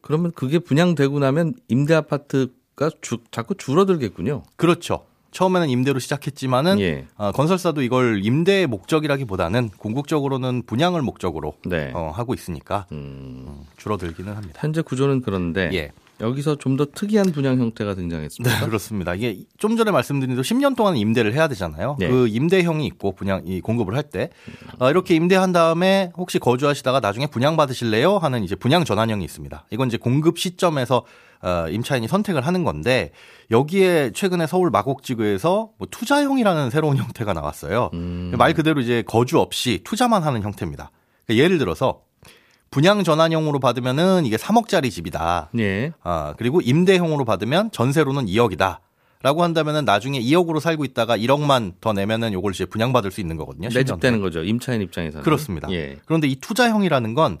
그러면 0.00 0.30
그게 0.32 0.58
분양되고 0.60 1.18
나면 1.18 1.54
임대 1.66 1.94
아파트가 1.94 2.90
주- 3.00 3.18
자꾸 3.32 3.56
줄어들겠군요. 3.56 4.44
그렇죠. 4.56 5.06
처음에는 5.30 5.68
임대로 5.68 5.98
시작했지만은 5.98 6.80
예. 6.80 7.06
어, 7.16 7.32
건설사도 7.32 7.82
이걸 7.82 8.24
임대의 8.24 8.66
목적이라기보다는 8.66 9.70
궁극적으로는 9.76 10.62
분양을 10.66 11.02
목적으로 11.02 11.54
네. 11.66 11.92
어, 11.94 12.10
하고 12.14 12.34
있으니까 12.34 12.86
음, 12.92 13.44
음, 13.46 13.64
줄어들기는 13.76 14.32
합니다. 14.32 14.60
현재 14.62 14.82
구조는 14.82 15.22
그런데 15.22 15.70
예. 15.74 15.92
여기서 16.20 16.56
좀 16.56 16.78
더 16.78 16.86
특이한 16.86 17.32
분양 17.32 17.58
형태가 17.58 17.90
네, 17.90 17.96
등장했습니다. 17.96 18.66
그렇습니다. 18.66 19.14
이게 19.14 19.40
좀 19.58 19.76
전에 19.76 19.90
말씀드린 19.90 20.36
대로 20.36 20.42
10년 20.44 20.76
동안 20.76 20.96
임대를 20.96 21.34
해야 21.34 21.48
되잖아요. 21.48 21.96
네. 21.98 22.08
그 22.08 22.28
임대형이 22.28 22.86
있고 22.86 23.12
분양 23.16 23.42
이 23.44 23.60
공급을 23.60 23.96
할때 23.96 24.30
어, 24.78 24.90
이렇게 24.90 25.14
임대한 25.16 25.52
다음에 25.52 26.12
혹시 26.16 26.38
거주하시다가 26.38 27.00
나중에 27.00 27.26
분양 27.26 27.56
받으실래요? 27.56 28.18
하는 28.18 28.44
이제 28.44 28.54
분양 28.54 28.84
전환형이 28.84 29.24
있습니다. 29.24 29.66
이건 29.70 29.88
이제 29.88 29.96
공급 29.96 30.38
시점에서 30.38 31.04
어, 31.42 31.66
임차인이 31.68 32.06
선택을 32.06 32.46
하는 32.46 32.62
건데 32.64 33.10
여기에 33.50 34.12
최근에 34.14 34.46
서울 34.46 34.70
마곡지구에서 34.70 35.70
뭐 35.78 35.88
투자형이라는 35.90 36.70
새로운 36.70 36.96
형태가 36.96 37.32
나왔어요. 37.32 37.90
음. 37.94 38.32
말 38.38 38.54
그대로 38.54 38.80
이제 38.80 39.02
거주 39.06 39.38
없이 39.40 39.80
투자만 39.84 40.22
하는 40.22 40.42
형태입니다. 40.42 40.90
그러니까 41.26 41.44
예를 41.44 41.58
들어서 41.58 42.00
분양 42.70 43.02
전환형으로 43.02 43.60
받으면은 43.60 44.26
이게 44.26 44.36
3억짜리 44.36 44.90
집이다. 44.90 45.50
예. 45.58 45.92
아, 46.02 46.34
그리고 46.36 46.60
임대형으로 46.60 47.24
받으면 47.24 47.70
전세로는 47.70 48.26
2억이다. 48.26 48.78
라고 49.22 49.42
한다면은 49.42 49.84
나중에 49.84 50.20
2억으로 50.20 50.60
살고 50.60 50.84
있다가 50.84 51.16
1억만 51.16 51.74
더 51.80 51.92
내면은 51.92 52.32
요걸 52.32 52.52
이제 52.54 52.66
분양받을 52.66 53.10
수 53.10 53.20
있는 53.20 53.36
거거든요. 53.36 53.68
내집 53.68 53.96
10년 53.96 54.00
되는 54.00 54.18
대. 54.18 54.22
거죠. 54.22 54.44
임차인 54.44 54.80
입장에서는. 54.82 55.24
그렇습니다. 55.24 55.68
예. 55.72 55.96
그런데 56.04 56.28
이 56.28 56.36
투자형이라는 56.36 57.14
건 57.14 57.38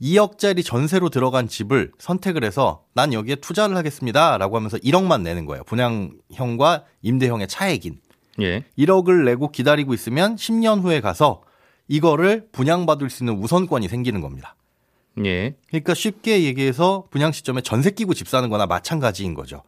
2억짜리 0.00 0.64
전세로 0.64 1.10
들어간 1.10 1.48
집을 1.48 1.90
선택을 1.98 2.44
해서 2.44 2.84
난 2.94 3.12
여기에 3.12 3.36
투자를 3.36 3.76
하겠습니다. 3.76 4.38
라고 4.38 4.56
하면서 4.56 4.78
1억만 4.78 5.20
내는 5.22 5.44
거예요. 5.44 5.64
분양형과 5.64 6.84
임대형의 7.02 7.48
차액인. 7.48 7.98
예. 8.40 8.64
1억을 8.78 9.24
내고 9.24 9.50
기다리고 9.50 9.92
있으면 9.92 10.36
10년 10.36 10.82
후에 10.82 11.00
가서 11.00 11.42
이거를 11.88 12.46
분양받을 12.52 13.10
수 13.10 13.24
있는 13.24 13.42
우선권이 13.42 13.88
생기는 13.88 14.20
겁니다. 14.20 14.54
예. 15.24 15.54
그러니까 15.68 15.94
쉽게 15.94 16.44
얘기해서 16.44 17.04
분양 17.10 17.32
시점에 17.32 17.60
전세 17.60 17.90
끼고 17.90 18.14
집 18.14 18.28
사는 18.28 18.48
거나 18.48 18.66
마찬가지인 18.66 19.34
거죠. 19.34 19.62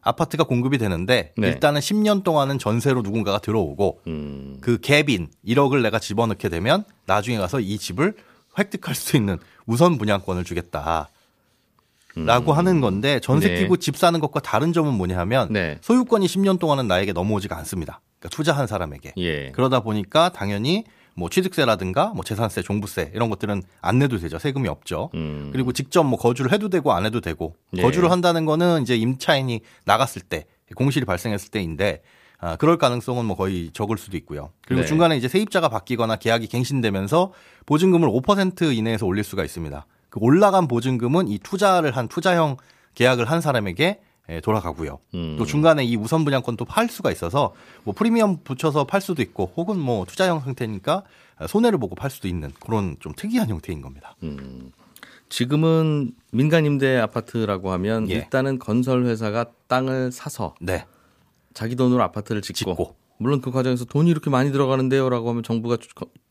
아파트가 0.00 0.44
공급이 0.44 0.78
되는데 0.78 1.32
네. 1.36 1.48
일단은 1.48 1.80
10년 1.80 2.22
동안은 2.22 2.58
전세로 2.58 3.02
누군가가 3.02 3.38
들어오고 3.38 4.00
음. 4.06 4.58
그 4.60 4.78
갭인 4.78 5.28
1억을 5.44 5.82
내가 5.82 5.98
집어넣게 5.98 6.48
되면 6.48 6.84
나중에 7.06 7.38
가서 7.38 7.58
이 7.58 7.76
집을 7.76 8.14
획득할 8.58 8.94
수 8.94 9.16
있는 9.16 9.38
우선 9.66 9.98
분양권을 9.98 10.44
주겠다. 10.44 11.08
라고 12.14 12.54
하는 12.54 12.80
건데 12.80 13.20
전세 13.20 13.48
음. 13.48 13.54
네. 13.54 13.60
끼고 13.60 13.76
집 13.76 13.96
사는 13.98 14.18
것과 14.18 14.40
다른 14.40 14.72
점은 14.72 14.94
뭐냐 14.94 15.18
하면 15.18 15.52
네. 15.52 15.76
소유권이 15.82 16.26
10년 16.26 16.58
동안은 16.58 16.88
나에게 16.88 17.12
넘어오지가 17.12 17.56
않습니다. 17.58 18.00
그러니까 18.18 18.34
투자한 18.34 18.66
사람에게. 18.66 19.12
예. 19.18 19.50
그러다 19.50 19.80
보니까 19.80 20.30
당연히 20.30 20.84
뭐 21.16 21.30
취득세라든가 21.30 22.12
뭐 22.14 22.22
재산세, 22.22 22.62
종부세 22.62 23.10
이런 23.14 23.30
것들은 23.30 23.62
안 23.80 23.98
내도 23.98 24.18
되죠. 24.18 24.38
세금이 24.38 24.68
없죠. 24.68 25.10
음. 25.14 25.48
그리고 25.52 25.72
직접 25.72 26.04
뭐 26.04 26.18
거주를 26.18 26.52
해도 26.52 26.68
되고 26.68 26.92
안 26.92 27.06
해도 27.06 27.20
되고 27.20 27.56
예. 27.76 27.82
거주를 27.82 28.10
한다는 28.10 28.44
거는 28.44 28.82
이제 28.82 28.96
임차인이 28.96 29.60
나갔을 29.86 30.22
때 30.22 30.44
공실이 30.74 31.06
발생했을 31.06 31.50
때인데 31.50 32.02
아, 32.38 32.56
그럴 32.56 32.76
가능성은 32.76 33.24
뭐 33.24 33.34
거의 33.34 33.70
적을 33.72 33.96
수도 33.96 34.16
있고요. 34.18 34.50
그리고 34.66 34.82
네. 34.82 34.86
중간에 34.86 35.16
이제 35.16 35.26
세입자가 35.26 35.70
바뀌거나 35.70 36.16
계약이 36.16 36.48
갱신되면서 36.48 37.32
보증금을 37.64 38.08
5% 38.10 38.76
이내에서 38.76 39.06
올릴 39.06 39.24
수가 39.24 39.42
있습니다. 39.42 39.86
그 40.10 40.20
올라간 40.20 40.68
보증금은 40.68 41.28
이 41.28 41.38
투자를 41.38 41.96
한 41.96 42.08
투자형 42.08 42.58
계약을 42.94 43.30
한 43.30 43.40
사람에게 43.40 43.84
예, 43.84 44.00
돌아가고요. 44.42 44.98
음. 45.14 45.36
또 45.38 45.44
중간에 45.44 45.84
이 45.84 45.96
우선 45.96 46.24
분양권도 46.24 46.64
팔 46.64 46.88
수가 46.88 47.10
있어서 47.12 47.54
뭐 47.84 47.94
프리미엄 47.94 48.38
붙여서 48.42 48.84
팔 48.84 49.00
수도 49.00 49.22
있고 49.22 49.52
혹은 49.56 49.78
뭐 49.78 50.04
투자형 50.04 50.40
상태니까 50.40 51.04
손해를 51.48 51.78
보고 51.78 51.94
팔 51.94 52.10
수도 52.10 52.26
있는 52.28 52.50
그런 52.60 52.96
좀 53.00 53.12
특이한 53.14 53.48
형태인 53.48 53.80
겁니다. 53.82 54.16
지금은 55.28 56.12
민간 56.32 56.64
임대 56.66 56.96
아파트라고 56.98 57.72
하면 57.72 58.08
예. 58.10 58.14
일단은 58.14 58.58
건설 58.58 59.04
회사가 59.06 59.46
땅을 59.66 60.12
사서 60.12 60.54
네. 60.60 60.86
자기 61.54 61.74
돈으로 61.74 62.02
아파트를 62.02 62.42
짓고, 62.42 62.54
짓고. 62.72 62.96
물론 63.18 63.40
그 63.40 63.50
과정에서 63.50 63.84
돈이 63.86 64.10
이렇게 64.10 64.30
많이 64.30 64.52
들어가는데요라고 64.52 65.30
하면 65.30 65.42
정부가 65.42 65.78
주- 65.78 65.88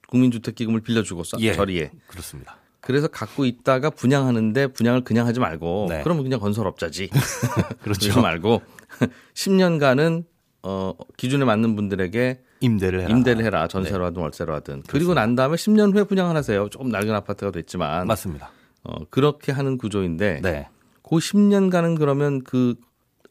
국민주택기금을 0.07 0.81
빌려주고 0.81 1.23
싸- 1.23 1.37
예. 1.41 1.53
저리에 1.53 1.91
그렇습니다. 2.07 2.57
그래서 2.85 3.07
갖고 3.07 3.45
있다가 3.45 3.89
분양하는데 3.89 4.67
분양을 4.67 5.03
그냥 5.03 5.25
하지 5.25 5.39
말고 5.39 5.87
네. 5.89 6.01
그러면 6.03 6.23
그냥 6.23 6.39
건설업자지 6.39 7.09
그렇죠. 7.81 8.21
말고 8.21 8.61
10년간은 9.33 10.23
어 10.61 10.93
기준에 11.17 11.45
맞는 11.45 11.75
분들에게 11.75 12.41
임대를 12.59 13.01
해라. 13.01 13.09
임대를 13.09 13.43
해라 13.43 13.67
전세로 13.67 14.05
하든 14.05 14.21
월세로 14.21 14.53
하든 14.55 14.83
그리고 14.87 15.13
난 15.15 15.35
다음에 15.35 15.55
10년 15.55 15.93
후에 15.93 16.03
분양을 16.03 16.35
하세요 16.35 16.69
조금 16.69 16.89
낡은 16.89 17.11
아파트가 17.11 17.51
됐지만 17.51 18.05
맞습니다. 18.07 18.51
어 18.83 19.03
그렇게 19.09 19.51
하는 19.51 19.77
구조인데 19.79 20.41
네. 20.43 20.67
그 21.01 21.15
10년간은 21.15 21.97
그러면 21.97 22.43
그 22.43 22.75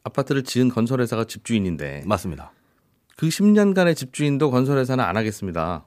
아파트를 0.03 0.43
지은 0.43 0.67
건설회사가 0.69 1.23
집주인인데 1.25 2.03
맞습니다. 2.05 2.51
그 3.15 3.29
10년간의 3.29 3.95
집주인도 3.95 4.51
건설회사는 4.51 5.03
안 5.03 5.15
하겠습니다. 5.15 5.85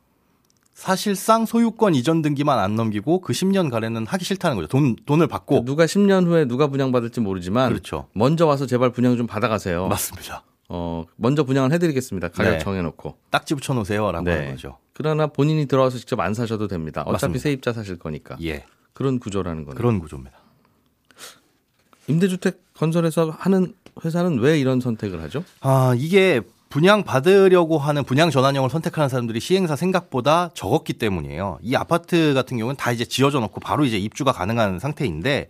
사실상 0.78 1.44
소유권 1.44 1.96
이전 1.96 2.22
등기만 2.22 2.56
안 2.56 2.76
넘기고 2.76 3.20
그 3.20 3.32
10년간에는 3.32 4.06
하기 4.06 4.24
싫다는 4.24 4.56
거죠. 4.56 4.68
돈 4.68 4.94
돈을 5.06 5.26
받고 5.26 5.64
누가 5.64 5.86
10년 5.86 6.26
후에 6.26 6.44
누가 6.44 6.68
분양받을지 6.68 7.18
모르지만 7.18 7.70
그렇죠. 7.70 8.06
먼저 8.12 8.46
와서 8.46 8.64
제발 8.64 8.90
분양 8.90 9.16
좀 9.16 9.26
받아가세요. 9.26 9.88
맞습니다. 9.88 10.44
어, 10.68 11.04
먼저 11.16 11.42
분양을 11.42 11.72
해드리겠습니다. 11.72 12.28
가격 12.28 12.52
네. 12.52 12.58
정해놓고. 12.58 13.16
딱지 13.30 13.56
붙여 13.56 13.74
놓으세요라고 13.74 14.24
네. 14.24 14.30
하는 14.30 14.50
거죠. 14.52 14.78
그러나 14.92 15.26
본인이 15.26 15.66
들어와서 15.66 15.98
직접 15.98 16.20
안 16.20 16.32
사셔도 16.32 16.68
됩니다. 16.68 17.00
어차피 17.00 17.12
맞습니다. 17.12 17.42
세입자 17.42 17.72
사실 17.72 17.98
거니까. 17.98 18.36
예. 18.44 18.64
그런 18.92 19.18
구조라는 19.18 19.64
거네요. 19.64 19.76
그런 19.76 19.98
구조입니다. 19.98 20.38
임대주택 22.06 22.74
건설에서 22.74 23.34
하는 23.36 23.74
회사는 24.04 24.38
왜 24.38 24.60
이런 24.60 24.80
선택을 24.80 25.20
하죠? 25.24 25.42
아, 25.60 25.96
이게 25.98 26.40
분양 26.68 27.02
받으려고 27.02 27.78
하는 27.78 28.04
분양 28.04 28.30
전환형을 28.30 28.70
선택하는 28.70 29.08
사람들이 29.08 29.40
시행사 29.40 29.76
생각보다 29.76 30.50
적었기 30.54 30.94
때문이에요. 30.94 31.58
이 31.62 31.74
아파트 31.74 32.34
같은 32.34 32.58
경우는 32.58 32.76
다 32.76 32.92
이제 32.92 33.04
지어져 33.04 33.40
놓고 33.40 33.60
바로 33.60 33.84
이제 33.84 33.98
입주가 33.98 34.32
가능한 34.32 34.78
상태인데 34.78 35.48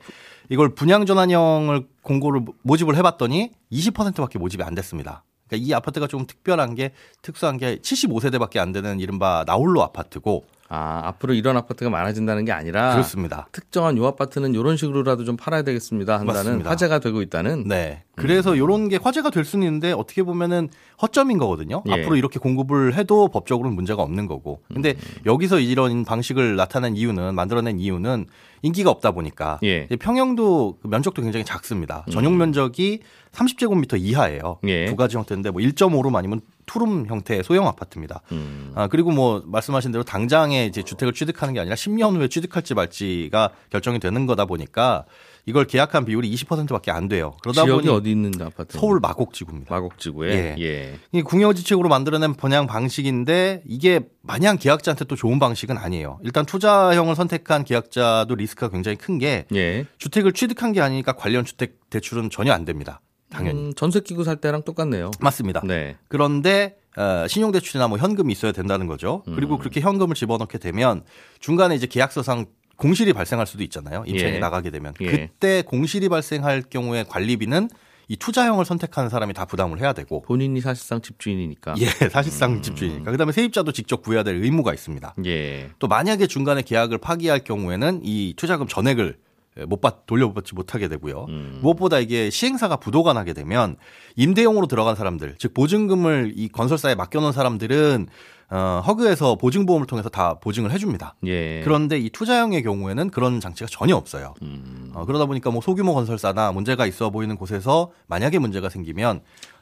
이걸 0.49 0.75
분양 0.75 1.07
전환형을 1.07 1.87
공고를 2.03 2.43
모집을 2.63 2.97
해봤더니 2.97 3.51
20%밖에 3.73 4.39
모집이 4.39 4.63
안 4.63 4.75
됐습니다. 4.75 5.25
그러니까 5.49 5.67
이 5.67 5.75
아파트가 5.75 6.07
좀 6.07 6.27
특별한 6.27 6.75
게 6.75 6.93
특수한 7.23 7.57
게 7.57 7.77
75세대밖에 7.77 8.59
안 8.59 8.73
되는 8.73 9.01
이른바 9.01 9.45
나홀로 9.47 9.83
아파트고 9.83 10.47
아, 10.71 11.01
앞으로 11.05 11.33
이런 11.33 11.57
아파트가 11.57 11.91
많아진다는 11.91 12.45
게 12.45 12.53
아니라 12.53 12.93
그렇습니다. 12.93 13.49
특정한 13.53 13.97
요 13.97 14.07
아파트는 14.07 14.55
이런 14.55 14.77
식으로라도 14.77 15.25
좀 15.25 15.37
팔아야 15.37 15.63
되겠습니다 15.63 16.21
한다는 16.21 16.35
맞습니다. 16.35 16.71
화제가 16.71 16.99
되고 16.99 17.23
있다는 17.23 17.65
네. 17.67 18.03
그래서 18.17 18.55
이런 18.55 18.89
게 18.89 18.97
화제가 18.97 19.31
될 19.31 19.45
수는 19.45 19.67
있는데 19.67 19.93
어떻게 19.93 20.23
보면은 20.23 20.69
허점인 21.01 21.39
거거든요. 21.39 21.83
예. 21.89 21.93
앞으로 21.93 22.17
이렇게 22.17 22.39
공급을 22.39 22.95
해도 22.95 23.29
법적으로는 23.29 23.75
문제가 23.77 24.03
없는 24.03 24.27
거고. 24.27 24.61
근데 24.73 24.97
여기서 25.25 25.61
이런 25.61 26.05
방식을 26.05 26.57
나타낸 26.57 26.97
이유는 26.97 27.35
만들어낸 27.35 27.79
이유는 27.79 28.27
인기가 28.63 28.91
없다 28.91 29.13
보니까 29.13 29.61
예. 29.63 29.87
평형도 29.87 30.79
그 30.83 30.89
면적도 30.89 31.23
굉장히 31.23 31.45
작습니다. 31.45 32.05
전용 32.11 32.37
면적이 32.37 33.01
30제곱미터 33.33 33.99
이하예요. 33.99 34.59
예. 34.67 34.87
두 34.87 34.97
가지 34.97 35.17
형태인데 35.17 35.51
뭐 35.51 35.63
1.5룸 35.63 36.15
아니면 36.17 36.41
투룸 36.69 37.07
형태의 37.07 37.43
소형 37.43 37.67
아파트입니다. 37.67 38.21
음. 38.31 38.73
아, 38.77 38.87
그리고 38.87 39.11
뭐 39.11 39.43
말씀하신 39.47 39.91
대로 39.91 40.05
당장에 40.05 40.67
이제 40.67 40.83
주택을 40.83 41.13
취득하는 41.13 41.55
게 41.55 41.61
아니라 41.61 41.75
10년 41.75 42.17
후에 42.17 42.29
취득할지 42.29 42.75
말지가 42.75 43.51
결정이 43.71 43.99
되는 43.99 44.27
거다 44.27 44.45
보니까 44.45 45.05
이걸 45.49 45.65
계약한 45.65 46.05
비율이 46.05 46.31
20%밖에 46.35 46.91
안 46.91 47.09
돼요. 47.09 47.35
그러다 47.43 47.65
보니 47.65 47.89
어디 47.89 48.11
있는 48.11 48.33
아파트? 48.39 48.77
서울 48.77 49.01
마곡지구입니다. 49.01 49.75
마곡지구에. 49.75 50.31
예. 50.31 50.63
예. 50.63 50.99
이 51.13 51.23
궁여지책으로 51.23 51.89
만들어낸 51.89 52.35
분양 52.35 52.67
방식인데 52.67 53.63
이게 53.67 54.01
마냥 54.21 54.59
계약자한테 54.59 55.07
또 55.07 55.17
좋은 55.17 55.39
방식은 55.39 55.79
아니에요. 55.79 56.19
일단 56.23 56.45
투자형을 56.45 57.17
선택한 57.17 57.65
계약자도 57.65 58.35
리스크가 58.35 58.69
굉장히 58.69 58.99
큰게 58.99 59.47
예. 59.55 59.87
주택을 59.97 60.35
취득한 60.35 60.75
게 60.75 60.83
아니니까 60.83 61.13
관련 61.13 61.47
주택 61.47 61.89
대출은 61.89 62.29
전혀 62.29 62.53
안 62.53 62.67
됩니다. 62.67 63.01
당연히. 63.31 63.61
음, 63.61 63.75
전세 63.75 64.01
끼고 64.01 64.25
살 64.25 64.37
때랑 64.37 64.63
똑같네요. 64.63 65.11
맞습니다. 65.21 65.61
네. 65.65 65.97
그런데 66.09 66.77
어, 66.97 67.27
신용대출이나 67.29 67.89
뭐 67.89 67.99
현금이 67.99 68.33
있어야 68.33 68.53
된다는 68.53 68.87
거죠. 68.87 69.23
그리고 69.27 69.57
음. 69.57 69.59
그렇게 69.59 69.81
현금을 69.81 70.15
집어넣게 70.15 70.59
되면 70.59 71.03
중간에 71.39 71.75
이제 71.75 71.87
계약서상 71.87 72.47
공실이 72.77 73.13
발생할 73.13 73.47
수도 73.47 73.63
있잖아요. 73.65 74.05
임차인이 74.07 74.37
예. 74.37 74.39
나가게 74.41 74.71
되면 74.71 74.95
예. 75.01 75.07
그때 75.07 75.63
공실이 75.63 76.09
발생할 76.09 76.63
경우에 76.71 77.05
관리비는 77.05 77.69
이 78.11 78.17
투자형을 78.17 78.65
선택하는 78.65 79.11
사람이 79.11 79.35
다 79.35 79.45
부담을 79.45 79.81
해야 79.81 79.93
되고 79.93 80.23
본인이 80.23 80.61
사실상 80.61 81.03
집주인이니까. 81.03 81.75
예, 81.79 81.87
사실상 82.09 82.63
집주인이니까. 82.63 83.11
그다음에 83.11 83.33
세입자도 83.33 83.73
직접 83.73 84.03
구해야 84.03 84.23
될 84.23 84.43
의무가 84.43 84.73
있습니다. 84.73 85.15
예. 85.27 85.71
또 85.79 85.89
만약에 85.89 86.27
중간에 86.27 86.63
계약을 86.63 86.99
파기할 86.99 87.45
경우에는 87.45 88.01
이 88.03 88.33
투자금 88.37 88.67
전액을 88.67 89.19
못 89.67 89.81
받, 89.81 90.07
돌려받지 90.07 90.55
못하게 90.55 90.89
되고요. 90.89 91.27
음. 91.29 91.59
무엇보다 91.63 91.99
이게 91.99 92.31
시행사가 92.31 92.77
부도가 92.77 93.13
나게 93.13 93.33
되면 93.33 93.77
임대용으로 94.17 94.67
들어간 94.67 94.95
사람들, 94.95 95.37
즉 95.39 95.55
보증금을 95.55 96.33
이 96.37 96.49
건설사에 96.49 96.95
맡겨놓은 96.95 97.33
사람들은 97.33 98.09
어, 98.51 98.83
허그에서 98.87 99.37
보증보험을 99.37 99.87
통해서 99.87 100.09
다 100.09 100.35
보증을 100.41 100.71
해줍니다. 100.73 101.17
예. 101.27 101.61
그런데 101.65 101.99
이 101.99 102.09
투자형의 102.09 102.63
경우에는 102.63 103.11
그런 103.11 103.41
장치가 103.41 103.69
전혀 103.71 103.95
없어요. 103.95 104.35
음. 104.41 104.91
어, 104.95 105.05
그러다 105.05 105.27
보니까 105.27 105.51
뭐 105.51 105.61
소규모 105.61 105.95
건설사나 105.95 106.53
문제가 106.53 106.87
있어 106.87 107.11
보이는 107.11 107.37
곳에서 107.37 107.93
만약에 108.07 108.39
문제가 108.39 108.71
생기면 108.71 109.21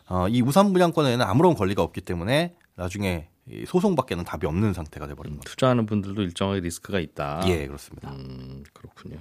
어, 0.09 0.29
이 0.29 0.41
우산 0.41 0.73
분양권에는 0.73 1.25
아무런 1.27 1.55
권리가 1.55 1.83
없기 1.83 2.03
때문에 2.03 2.55
나중에 2.77 3.29
이 3.51 3.65
소송밖에는 3.67 4.25
답이 4.25 4.47
없는 4.47 4.73
상태가 4.73 5.07
돼버린 5.07 5.37
거죠. 5.37 5.51
투자하는 5.51 5.87
분들도 5.87 6.23
일정의 6.23 6.61
리스크가 6.61 7.01
있다. 7.01 7.43
예, 7.47 7.67
그렇습니다. 7.67 8.11
음, 8.11 8.65
그렇군요. 8.73 9.19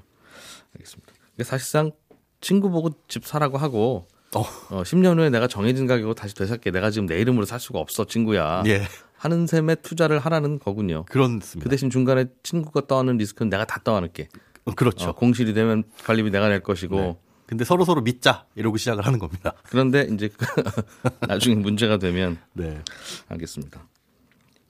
알겠습니다. 0.75 1.13
사실상 1.43 1.91
친구 2.41 2.69
보고 2.69 2.91
집 3.07 3.25
사라고 3.25 3.57
하고 3.57 4.07
어. 4.35 4.41
어, 4.69 4.83
10년 4.83 5.17
후에 5.17 5.29
내가 5.29 5.47
정해진 5.47 5.87
가격으로 5.87 6.13
다시 6.13 6.35
되살게. 6.35 6.71
내가 6.71 6.91
지금 6.91 7.07
내 7.07 7.19
이름으로 7.19 7.45
살 7.45 7.59
수가 7.59 7.79
없어, 7.79 8.05
친구야. 8.05 8.63
예, 8.67 8.81
하는 9.15 9.47
셈에 9.47 9.75
투자를 9.75 10.19
하라는 10.19 10.59
거군요. 10.59 11.05
그렇습니다. 11.05 11.63
그 11.63 11.69
대신 11.69 11.89
중간에 11.89 12.25
친구가 12.43 12.87
떠안는 12.87 13.17
리스크는 13.17 13.49
내가 13.49 13.65
다 13.65 13.79
떠안을게. 13.83 14.27
어, 14.65 14.71
그렇죠. 14.73 15.09
어, 15.09 15.13
공실이 15.13 15.53
되면 15.53 15.83
관리비 16.03 16.31
내가 16.31 16.49
낼 16.49 16.61
것이고. 16.61 16.95
네. 16.99 17.17
근데 17.47 17.63
서로 17.63 17.85
서로 17.85 18.01
믿자 18.01 18.45
이러고 18.55 18.77
시작을 18.77 19.05
하는 19.05 19.19
겁니다. 19.19 19.53
그런데 19.69 20.07
이제 20.11 20.29
그 20.29 20.45
나중에 21.27 21.55
문제가 21.55 21.97
되면 21.97 22.37
네. 22.53 22.81
알겠습니다. 23.29 23.87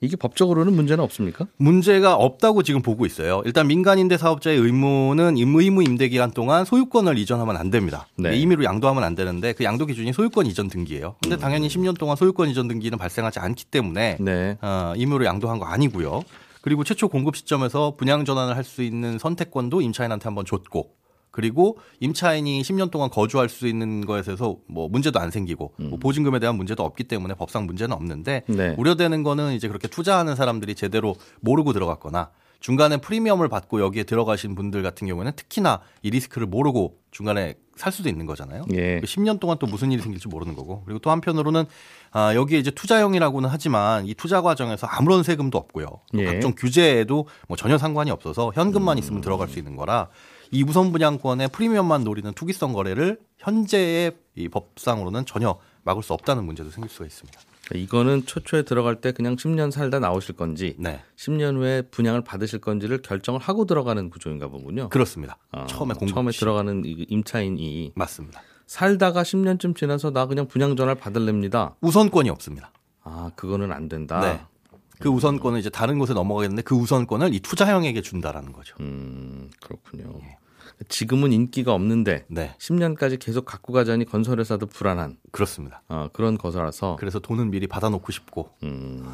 이게 0.02 0.14
법적으로는 0.16 0.74
문제는 0.74 1.02
없습니까? 1.04 1.46
문제가 1.56 2.14
없다고 2.16 2.62
지금 2.62 2.82
보고 2.82 3.06
있어요. 3.06 3.42
일단 3.46 3.66
민간 3.66 3.98
임대 3.98 4.18
사업자의 4.18 4.58
의무는 4.58 5.38
임- 5.38 5.54
의무 5.56 5.82
임대 5.82 6.08
기간 6.08 6.30
동안 6.32 6.64
소유권을 6.66 7.16
이전하면 7.18 7.56
안 7.56 7.70
됩니다. 7.70 8.06
네. 8.16 8.36
임의로 8.36 8.62
양도하면 8.64 9.02
안 9.04 9.14
되는데 9.14 9.54
그 9.54 9.64
양도 9.64 9.86
기준이 9.86 10.12
소유권 10.12 10.46
이전 10.46 10.68
등기예요. 10.68 11.16
근데 11.22 11.36
당연히 11.38 11.68
10년 11.68 11.98
동안 11.98 12.14
소유권 12.16 12.50
이전 12.50 12.68
등기는 12.68 12.98
발생하지 12.98 13.38
않기 13.38 13.64
때문에 13.66 14.18
네. 14.20 14.58
어, 14.60 14.92
임의로 14.96 15.24
양도한 15.24 15.58
거 15.58 15.64
아니고요. 15.64 16.22
그리고 16.60 16.84
최초 16.84 17.08
공급 17.08 17.36
시점에서 17.36 17.94
분양 17.96 18.24
전환을 18.24 18.54
할 18.56 18.64
수 18.64 18.82
있는 18.82 19.18
선택권도 19.18 19.80
임차인한테 19.80 20.24
한번 20.24 20.44
줬고 20.44 20.90
그리고 21.36 21.76
임차인이 22.00 22.62
10년 22.62 22.90
동안 22.90 23.10
거주할 23.10 23.50
수 23.50 23.66
있는 23.66 24.06
거에 24.06 24.22
대해서 24.22 24.56
뭐 24.66 24.88
문제도 24.88 25.20
안 25.20 25.30
생기고 25.30 25.74
뭐 25.76 25.98
보증금에 25.98 26.38
대한 26.38 26.56
문제도 26.56 26.82
없기 26.82 27.04
때문에 27.04 27.34
법상 27.34 27.66
문제는 27.66 27.94
없는데 27.94 28.44
네. 28.48 28.74
우려되는 28.78 29.22
거는 29.22 29.52
이제 29.52 29.68
그렇게 29.68 29.86
투자하는 29.86 30.34
사람들이 30.34 30.74
제대로 30.74 31.14
모르고 31.40 31.74
들어갔거나 31.74 32.30
중간에 32.60 32.96
프리미엄을 32.96 33.50
받고 33.50 33.82
여기에 33.82 34.04
들어가신 34.04 34.54
분들 34.54 34.82
같은 34.82 35.06
경우에는 35.06 35.32
특히나 35.36 35.82
이 36.02 36.08
리스크를 36.08 36.46
모르고 36.46 36.96
중간에 37.10 37.54
살 37.76 37.92
수도 37.92 38.08
있는 38.08 38.24
거잖아요. 38.24 38.64
예. 38.72 39.00
10년 39.02 39.38
동안 39.38 39.58
또 39.60 39.66
무슨 39.66 39.92
일이 39.92 40.00
생길지 40.00 40.28
모르는 40.28 40.54
거고. 40.54 40.82
그리고 40.84 40.98
또 41.00 41.10
한편으로는 41.10 41.64
아, 42.12 42.34
여기에 42.34 42.58
이제 42.58 42.70
투자형이라고는 42.70 43.50
하지만 43.52 44.06
이 44.06 44.14
투자 44.14 44.40
과정에서 44.40 44.86
아무런 44.86 45.22
세금도 45.22 45.58
없고요. 45.58 45.86
또 45.86 46.20
예. 46.20 46.24
각종 46.24 46.54
규제에도 46.56 47.26
뭐 47.46 47.58
전혀 47.58 47.76
상관이 47.76 48.10
없어서 48.10 48.52
현금만 48.54 48.96
있으면 48.96 49.20
들어갈 49.20 49.48
수 49.48 49.58
있는 49.58 49.76
거라 49.76 50.08
이 50.50 50.62
우선 50.62 50.92
분양권의 50.92 51.48
프리미엄만 51.48 52.04
노리는 52.04 52.32
투기성 52.32 52.72
거래를 52.72 53.18
현재의 53.38 54.12
이 54.34 54.48
법상으로는 54.48 55.26
전혀 55.26 55.58
막을 55.84 56.02
수 56.02 56.12
없다는 56.12 56.44
문제도 56.44 56.70
생길 56.70 56.90
수가 56.90 57.06
있습니다. 57.06 57.40
이거는 57.74 58.26
초초에 58.26 58.62
들어갈 58.62 59.00
때 59.00 59.10
그냥 59.12 59.34
10년 59.34 59.72
살다 59.72 59.98
나오실 59.98 60.36
건지 60.36 60.76
네. 60.78 61.00
10년 61.16 61.56
후에 61.56 61.82
분양을 61.82 62.22
받으실 62.22 62.60
건지를 62.60 63.02
결정을 63.02 63.40
하고 63.40 63.64
들어가는 63.64 64.08
구조인가 64.10 64.48
보군요. 64.48 64.88
그렇습니다. 64.88 65.36
어, 65.52 65.66
처음에 65.66 65.94
공급 65.94 66.14
처음에 66.14 66.30
시. 66.32 66.40
들어가는 66.40 66.84
이 66.84 67.06
임차인이 67.08 67.92
맞습니다. 67.96 68.40
살다가 68.66 69.22
10년쯤 69.22 69.76
지나서 69.76 70.10
나 70.12 70.26
그냥 70.26 70.46
분양 70.46 70.76
전화를 70.76 71.00
받을랍니다. 71.00 71.74
우선권이 71.80 72.30
없습니다. 72.30 72.70
아, 73.02 73.30
그거는 73.36 73.72
안 73.72 73.88
된다. 73.88 74.20
네. 74.20 74.40
그 74.98 75.08
우선권을 75.08 75.58
이제 75.58 75.70
다른 75.70 75.98
곳에 75.98 76.14
넘어가겠는데 76.14 76.62
그 76.62 76.74
우선권을 76.74 77.34
이 77.34 77.40
투자형에게 77.40 78.00
준다라는 78.02 78.52
거죠. 78.52 78.76
음, 78.80 79.50
그렇군요. 79.60 80.20
예. 80.22 80.36
지금은 80.88 81.32
인기가 81.32 81.72
없는데 81.72 82.26
네. 82.28 82.54
10년까지 82.58 83.18
계속 83.18 83.44
갖고 83.44 83.72
가자니 83.72 84.04
건설회사도 84.04 84.66
불안한 84.66 85.18
그렇습니다. 85.30 85.82
어, 85.88 86.08
그런 86.12 86.36
거라서 86.36 86.96
그래서 86.98 87.18
돈은 87.18 87.50
미리 87.50 87.66
받아놓고 87.66 88.12
싶고. 88.12 88.50
음, 88.62 89.06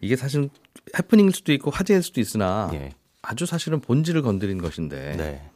이게 0.00 0.16
사실 0.16 0.50
해프닝일 0.98 1.32
수도 1.32 1.52
있고 1.52 1.70
화제일 1.70 2.02
수도 2.02 2.20
있으나 2.20 2.70
예. 2.74 2.90
아주 3.22 3.46
사실은 3.46 3.80
본질을 3.80 4.22
건드린 4.22 4.60
것인데 4.60 5.16
네. 5.16 5.50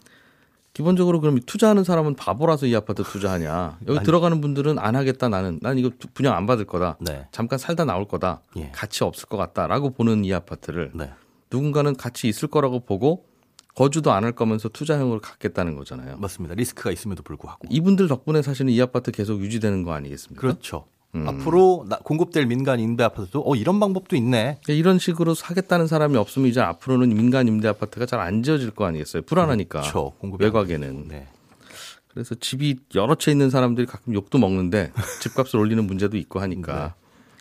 기본적으로 0.82 1.20
그럼 1.20 1.40
투자하는 1.44 1.82
사람은 1.82 2.14
바보라서 2.14 2.66
이 2.66 2.76
아파트 2.76 3.02
투자하냐? 3.02 3.78
여기 3.88 3.98
아니. 3.98 4.06
들어가는 4.06 4.40
분들은 4.40 4.78
안 4.78 4.94
하겠다 4.94 5.28
나는 5.28 5.58
난 5.60 5.76
이거 5.76 5.90
분양 6.14 6.36
안 6.36 6.46
받을 6.46 6.66
거다. 6.66 6.96
네. 7.00 7.26
잠깐 7.32 7.58
살다 7.58 7.84
나올 7.84 8.06
거다. 8.06 8.42
예. 8.58 8.70
가치 8.72 9.02
없을 9.02 9.26
것 9.26 9.36
같다라고 9.36 9.90
보는 9.90 10.24
이 10.24 10.32
아파트를 10.32 10.92
네. 10.94 11.10
누군가는 11.50 11.96
가치 11.96 12.28
있을 12.28 12.46
거라고 12.46 12.84
보고 12.84 13.24
거주도 13.74 14.12
안 14.12 14.22
할 14.22 14.30
거면서 14.32 14.68
투자형으로 14.68 15.20
갖겠다는 15.20 15.74
거잖아요. 15.74 16.16
맞습니다. 16.18 16.54
리스크가 16.54 16.92
있음에도 16.92 17.24
불구하고. 17.24 17.66
이분들 17.68 18.06
덕분에 18.06 18.42
사실은 18.42 18.70
이 18.70 18.80
아파트 18.80 19.10
계속 19.10 19.40
유지되는 19.40 19.82
거 19.82 19.92
아니겠습니까? 19.94 20.40
그렇죠. 20.40 20.84
음. 21.14 21.26
앞으로 21.26 21.86
나- 21.88 21.98
공급될 21.98 22.46
민간 22.46 22.80
임대 22.80 23.02
아파트도 23.02 23.42
어 23.46 23.54
이런 23.56 23.80
방법도 23.80 24.14
있네. 24.16 24.58
그러니까 24.62 24.72
이런 24.72 24.98
식으로 24.98 25.34
사겠다는 25.34 25.86
사람이 25.86 26.16
없으면 26.16 26.48
이제 26.48 26.60
앞으로는 26.60 27.08
민간 27.10 27.48
임대 27.48 27.68
아파트가 27.68 28.04
잘 28.06 28.20
안 28.20 28.42
지어질 28.42 28.70
거 28.72 28.84
아니겠어요? 28.84 29.22
불안하니까. 29.22 29.80
그렇죠. 29.80 30.12
공급이 30.18 30.44
외곽에는. 30.44 31.08
네. 31.08 31.26
그래서 32.08 32.34
집이 32.34 32.78
여러 32.94 33.14
채 33.14 33.30
있는 33.30 33.48
사람들이 33.48 33.86
가끔 33.86 34.12
욕도 34.14 34.38
먹는데 34.38 34.92
집값을 35.22 35.58
올리는 35.60 35.82
문제도 35.86 36.16
있고 36.16 36.40
하니까 36.40 36.94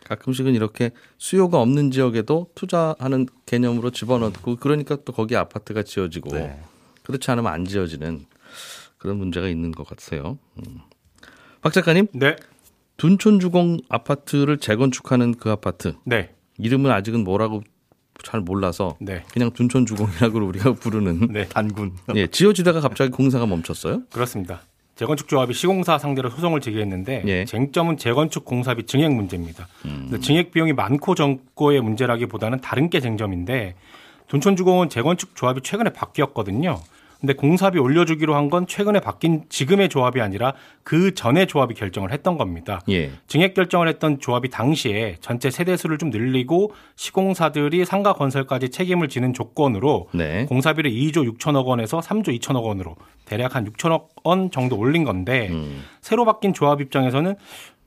가끔씩은 0.04 0.54
이렇게 0.54 0.92
수요가 1.18 1.60
없는 1.60 1.90
지역에도 1.90 2.48
투자하는 2.54 3.26
개념으로 3.44 3.90
집어넣고 3.90 4.56
그러니까 4.56 4.96
또 5.04 5.12
거기 5.12 5.36
아파트가 5.36 5.82
지어지고 5.82 6.30
네. 6.34 6.58
그렇지 7.02 7.30
않으면 7.30 7.52
안 7.52 7.64
지어지는 7.66 8.24
그런 8.98 9.16
문제가 9.18 9.48
있는 9.48 9.72
것 9.72 9.86
같아요. 9.86 10.38
음. 10.58 10.78
박 11.60 11.72
작가님, 11.72 12.06
네. 12.12 12.36
둔촌주공 12.98 13.78
아파트를 13.88 14.58
재건축하는 14.58 15.34
그 15.36 15.50
아파트 15.50 15.94
네. 16.04 16.34
이름은 16.58 16.90
아직은 16.90 17.24
뭐라고 17.24 17.62
잘 18.24 18.40
몰라서 18.40 18.96
네. 19.00 19.22
그냥 19.32 19.52
둔촌주공이라고 19.52 20.38
우리가 20.40 20.72
부르는 20.80 21.28
네. 21.32 21.46
단군. 21.48 21.92
예, 22.16 22.26
지어지다가 22.26 22.80
갑자기 22.80 23.12
공사가 23.12 23.46
멈췄어요. 23.46 24.02
그렇습니다. 24.10 24.62
재건축 24.96 25.28
조합이 25.28 25.54
시공사 25.54 25.96
상대로 25.96 26.28
소송을 26.28 26.60
제기했는데 26.60 27.22
예. 27.28 27.44
쟁점은 27.44 27.98
재건축 27.98 28.44
공사비 28.44 28.86
증액 28.86 29.12
문제입니다. 29.12 29.68
근데 29.80 30.18
증액 30.18 30.50
비용이 30.50 30.72
많고 30.72 31.14
적고의 31.14 31.80
문제라기보다는 31.80 32.60
다른 32.60 32.90
게 32.90 32.98
쟁점인데 32.98 33.76
둔촌주공은 34.26 34.88
재건축 34.88 35.36
조합이 35.36 35.60
최근에 35.62 35.90
바뀌었거든요. 35.90 36.80
근데 37.20 37.32
공사비 37.32 37.78
올려주기로 37.78 38.34
한 38.34 38.48
건 38.48 38.66
최근에 38.66 39.00
바뀐 39.00 39.44
지금의 39.50 39.88
조합이 39.90 40.20
아니라 40.22 40.54
그 40.84 41.12
전에 41.14 41.44
조합이 41.46 41.74
결정을 41.74 42.12
했던 42.12 42.38
겁니다. 42.38 42.80
예. 42.88 43.10
증액 43.26 43.52
결정을 43.52 43.88
했던 43.88 44.20
조합이 44.20 44.48
당시에 44.48 45.16
전체 45.20 45.50
세대수를 45.50 45.98
좀 45.98 46.08
늘리고 46.10 46.72
시공사들이 46.96 47.84
상가 47.84 48.12
건설까지 48.14 48.70
책임을 48.70 49.08
지는 49.08 49.34
조건으로 49.34 50.08
네. 50.14 50.46
공사비를 50.46 50.90
2조 50.90 51.36
6천억 51.36 51.66
원에서 51.66 52.00
3조 52.00 52.38
2천억 52.40 52.62
원으로 52.64 52.96
대략 53.26 53.54
한 53.56 53.70
6천억 53.70 54.06
원 54.24 54.50
정도 54.50 54.78
올린 54.78 55.04
건데 55.04 55.48
음. 55.50 55.82
새로 56.00 56.24
바뀐 56.24 56.54
조합 56.54 56.80
입장에서는 56.80 57.34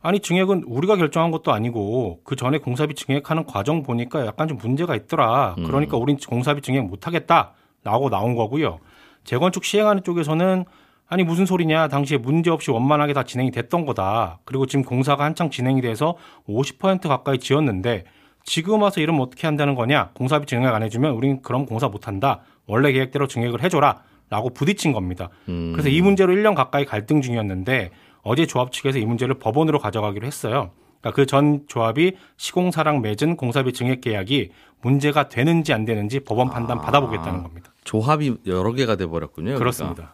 아니 0.04 0.20
증액은 0.20 0.64
우리가 0.68 0.96
결정한 0.98 1.32
것도 1.32 1.52
아니고 1.54 2.20
그 2.24 2.36
전에 2.36 2.58
공사비 2.60 2.94
증액하는 2.96 3.46
과정 3.46 3.82
보니까 3.84 4.26
약간 4.28 4.48
좀 4.48 4.58
문제가 4.58 4.96
있더라. 4.96 5.56
그러니까 5.56 5.98
우린 5.98 6.18
공사비 6.18 6.62
증액 6.62 6.86
못 6.86 7.08
하겠다. 7.08 7.54
라고 7.84 8.12
나온 8.12 8.36
거고요. 8.36 8.78
재건축 9.24 9.64
시행하는 9.66 10.04
쪽에서는 10.04 10.66
아니 11.08 11.24
무슨 11.24 11.46
소리냐 11.46 11.90
당시에 11.90 12.18
문제 12.18 12.50
없이 12.50 12.72
원만하게 12.72 13.14
다 13.14 13.24
진행이 13.24 13.52
됐던 13.52 13.86
거다. 13.86 14.40
그리고 14.46 14.66
지금 14.66 14.84
공사가 14.84 15.26
한창 15.26 15.50
진행이 15.50 15.82
돼서 15.82 16.16
50% 16.48 17.08
가까이 17.08 17.38
지었는데 17.38 18.06
지금 18.44 18.82
와서 18.82 19.02
이러면 19.02 19.22
어떻게 19.22 19.46
한다는 19.46 19.76
거냐? 19.76 20.12
공사비 20.14 20.46
증액 20.46 20.74
안 20.74 20.84
해주면 20.84 21.14
우린 21.14 21.42
그럼 21.42 21.66
공사 21.66 21.90
못한다. 21.90 22.42
원래 22.66 22.92
계획대로 22.92 23.28
증액을 23.28 23.62
해줘라. 23.62 24.04
라고 24.30 24.50
부딪힌 24.50 24.94
겁니다. 24.94 25.28
음. 25.50 25.74
그래서 25.74 25.90
이 25.90 26.02
문제로 26.02 26.34
1년 26.34 26.56
가까이 26.56 26.86
갈등 26.86 27.22
중이었는데 27.22 27.92
어제 28.24 28.46
조합 28.46 28.72
측에서 28.72 28.98
이 28.98 29.06
문제를 29.06 29.36
법원으로 29.36 29.80
가져가기로 29.80 30.26
했어요. 30.26 30.72
그러니까 31.02 31.12
그 31.16 31.26
전 31.26 31.64
조합이 31.68 32.14
시공사랑 32.38 33.02
맺은 33.02 33.36
공사비 33.36 33.74
증액 33.74 34.02
계약이 34.02 34.52
문제가 34.82 35.28
되는지 35.30 35.74
안 35.74 35.86
되는지 35.86 36.22
법원 36.22 36.50
판단 36.50 36.80
아. 36.80 36.82
받아보겠다는 36.82 37.44
겁니다. 37.44 37.74
조합이 37.84 38.38
여러 38.46 38.72
개가 38.74 38.96
돼 38.96 39.06
버렸군요. 39.08 39.58
그렇습니다. 39.58 40.14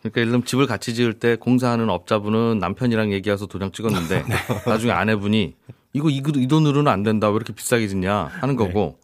그러니까 0.00 0.20
예를 0.20 0.30
들면 0.32 0.44
집을 0.46 0.66
같이 0.66 0.94
지을 0.94 1.14
때 1.14 1.36
공사하는 1.36 1.90
업자분은 1.90 2.58
남편이랑 2.58 3.12
얘기해서 3.12 3.46
도장 3.46 3.70
찍었는데 3.72 4.24
네. 4.28 4.34
나중에 4.66 4.92
아내분이 4.92 5.56
이거 5.92 6.08
이, 6.08 6.22
이 6.24 6.46
돈으로는 6.46 6.90
안 6.90 7.02
된다 7.02 7.28
왜 7.28 7.36
이렇게 7.36 7.52
비싸게 7.52 7.86
짓냐 7.88 8.30
하는 8.40 8.56
네. 8.56 8.64
거고 8.64 8.98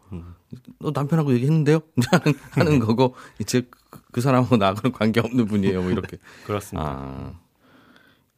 너 0.79 0.91
남편하고 0.93 1.33
얘기했는데요 1.33 1.81
하는, 2.11 2.33
하는 2.51 2.79
거고 2.79 3.15
이제 3.39 3.67
그, 3.89 4.01
그 4.11 4.21
사람하고 4.21 4.57
나하고는 4.57 4.93
관계 4.93 5.19
없는 5.19 5.45
분이에요 5.45 5.81
뭐 5.81 5.91
이렇게 5.91 6.17
그렇습니다. 6.45 6.89
아. 6.89 7.46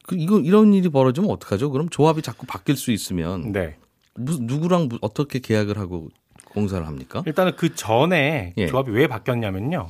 그 0.09 0.15
이거 0.17 0.39
이런 0.39 0.73
일이 0.73 0.89
벌어지면 0.89 1.29
어떡하죠? 1.29 1.69
그럼 1.69 1.87
조합이 1.89 2.23
자꾸 2.23 2.47
바뀔 2.47 2.75
수 2.75 2.91
있으면 2.91 3.51
네. 3.51 3.75
무슨 4.15 4.47
누구랑 4.47 4.87
무- 4.89 4.97
어떻게 5.01 5.37
계약을 5.37 5.77
하고 5.77 6.09
공사를 6.45 6.85
합니까? 6.87 7.21
일단은 7.27 7.51
그 7.55 7.75
전에 7.75 8.53
예. 8.57 8.65
조합이 8.65 8.89
왜 8.91 9.05
바뀌었냐면요. 9.05 9.87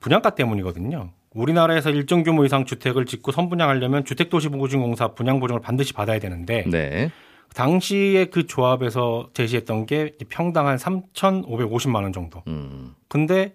분양가 0.00 0.34
때문이거든요. 0.34 1.10
우리나라에서 1.34 1.90
일정 1.90 2.22
규모 2.22 2.46
이상 2.46 2.64
주택을 2.64 3.04
짓고 3.04 3.32
선분양하려면 3.32 4.06
주택도시보증공사 4.06 5.08
분양 5.08 5.40
보증을 5.40 5.60
반드시 5.60 5.92
받아야 5.92 6.18
되는데 6.18 6.64
네. 6.70 7.10
당시에 7.54 8.26
그 8.26 8.46
조합에서 8.46 9.28
제시했던 9.34 9.84
게 9.84 10.12
평당 10.30 10.66
한 10.68 10.78
3,550만 10.78 11.96
원 12.02 12.12
정도. 12.14 12.42
음. 12.46 12.94
근데 13.08 13.54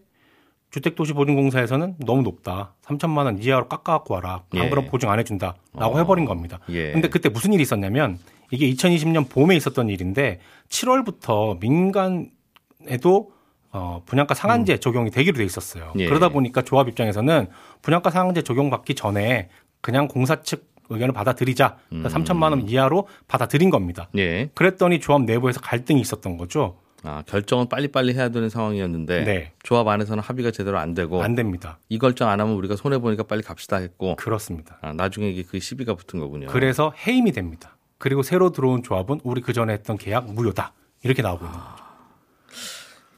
주택도시보증공사에서는 0.71 1.95
너무 2.05 2.21
높다. 2.21 2.73
3천만 2.83 3.25
원 3.25 3.41
이하로 3.41 3.67
깎아갖고 3.67 4.13
와라. 4.13 4.43
안 4.53 4.65
예. 4.65 4.69
그럼 4.69 4.87
보증 4.87 5.09
안 5.09 5.19
해준다. 5.19 5.55
라고 5.73 5.95
어. 5.95 5.97
해버린 5.99 6.25
겁니다. 6.25 6.59
예. 6.69 6.91
근데 6.91 7.07
그때 7.09 7.29
무슨 7.29 7.53
일이 7.53 7.63
있었냐면 7.63 8.19
이게 8.51 8.69
2020년 8.71 9.29
봄에 9.29 9.55
있었던 9.55 9.89
일인데 9.89 10.39
7월부터 10.69 11.59
민간에도 11.59 13.31
어, 13.71 14.01
분양가 14.05 14.33
상한제 14.33 14.77
적용이 14.77 15.11
되기로 15.11 15.37
돼 15.37 15.43
있었어요. 15.43 15.93
예. 15.97 16.07
그러다 16.07 16.29
보니까 16.29 16.63
조합 16.63 16.87
입장에서는 16.87 17.47
분양가 17.81 18.09
상한제 18.09 18.41
적용받기 18.41 18.95
전에 18.95 19.49
그냥 19.81 20.07
공사 20.07 20.41
측 20.41 20.69
의견을 20.89 21.13
받아들이자. 21.13 21.77
그러니까 21.89 22.09
3천만 22.09 22.49
원 22.49 22.67
이하로 22.67 23.07
받아들인 23.27 23.69
겁니다. 23.69 24.09
예. 24.17 24.49
그랬더니 24.55 24.99
조합 24.99 25.21
내부에서 25.23 25.59
갈등이 25.61 26.01
있었던 26.01 26.37
거죠. 26.37 26.77
아, 27.03 27.23
결정은 27.25 27.69
빨리빨리 27.69 28.13
해야 28.13 28.29
되는 28.29 28.49
상황이었는데 28.49 29.23
네. 29.23 29.53
조합 29.63 29.87
안에서는 29.87 30.21
합의가 30.21 30.51
제대로 30.51 30.77
안 30.79 30.93
되고 30.93 31.23
안 31.23 31.33
됩니다. 31.35 31.79
이 31.87 31.97
결정 31.97 32.27
안 32.29 32.41
하면 32.41 32.55
우리가 32.55 32.75
손해 32.75 32.97
보니까 32.97 33.23
빨리 33.23 33.41
갑시다 33.41 33.77
했고 33.77 34.15
그렇습니다. 34.17 34.77
아, 34.81 34.91
나중에 34.93 35.29
이게 35.29 35.43
그 35.43 35.59
시비가 35.59 35.95
붙은 35.95 36.19
거군요. 36.19 36.47
그래서 36.47 36.93
해임이 37.07 37.31
됩니다. 37.31 37.77
그리고 37.97 38.21
새로 38.23 38.51
들어온 38.51 38.83
조합은 38.83 39.21
우리 39.23 39.41
그 39.41 39.53
전에 39.53 39.73
했던 39.73 39.97
계약 39.97 40.31
무효다. 40.33 40.73
이렇게 41.03 41.21
나오고 41.21 41.45
있는 41.45 41.57
거죠. 41.57 41.83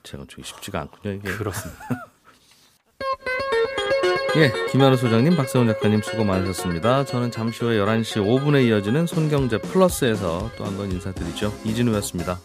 재건축이 0.04 0.44
쉽지가 0.44 0.80
않군요. 0.82 1.16
이게. 1.16 1.32
그렇습니다. 1.32 1.82
예, 4.38 4.52
김현우 4.72 4.96
소장님, 4.96 5.36
박세훈 5.36 5.68
작가님 5.68 6.02
수고 6.02 6.24
많으셨습니다. 6.24 7.04
저는 7.06 7.32
잠시 7.32 7.66
후에 7.66 7.78
11시 7.78 8.24
5분에 8.24 8.66
이어지는 8.68 9.06
손경제 9.06 9.58
플러스에서 9.58 10.50
또 10.58 10.64
한 10.66 10.78
번 10.78 10.90
인사드리죠. 10.92 11.54
이진우였습니다. 11.66 12.40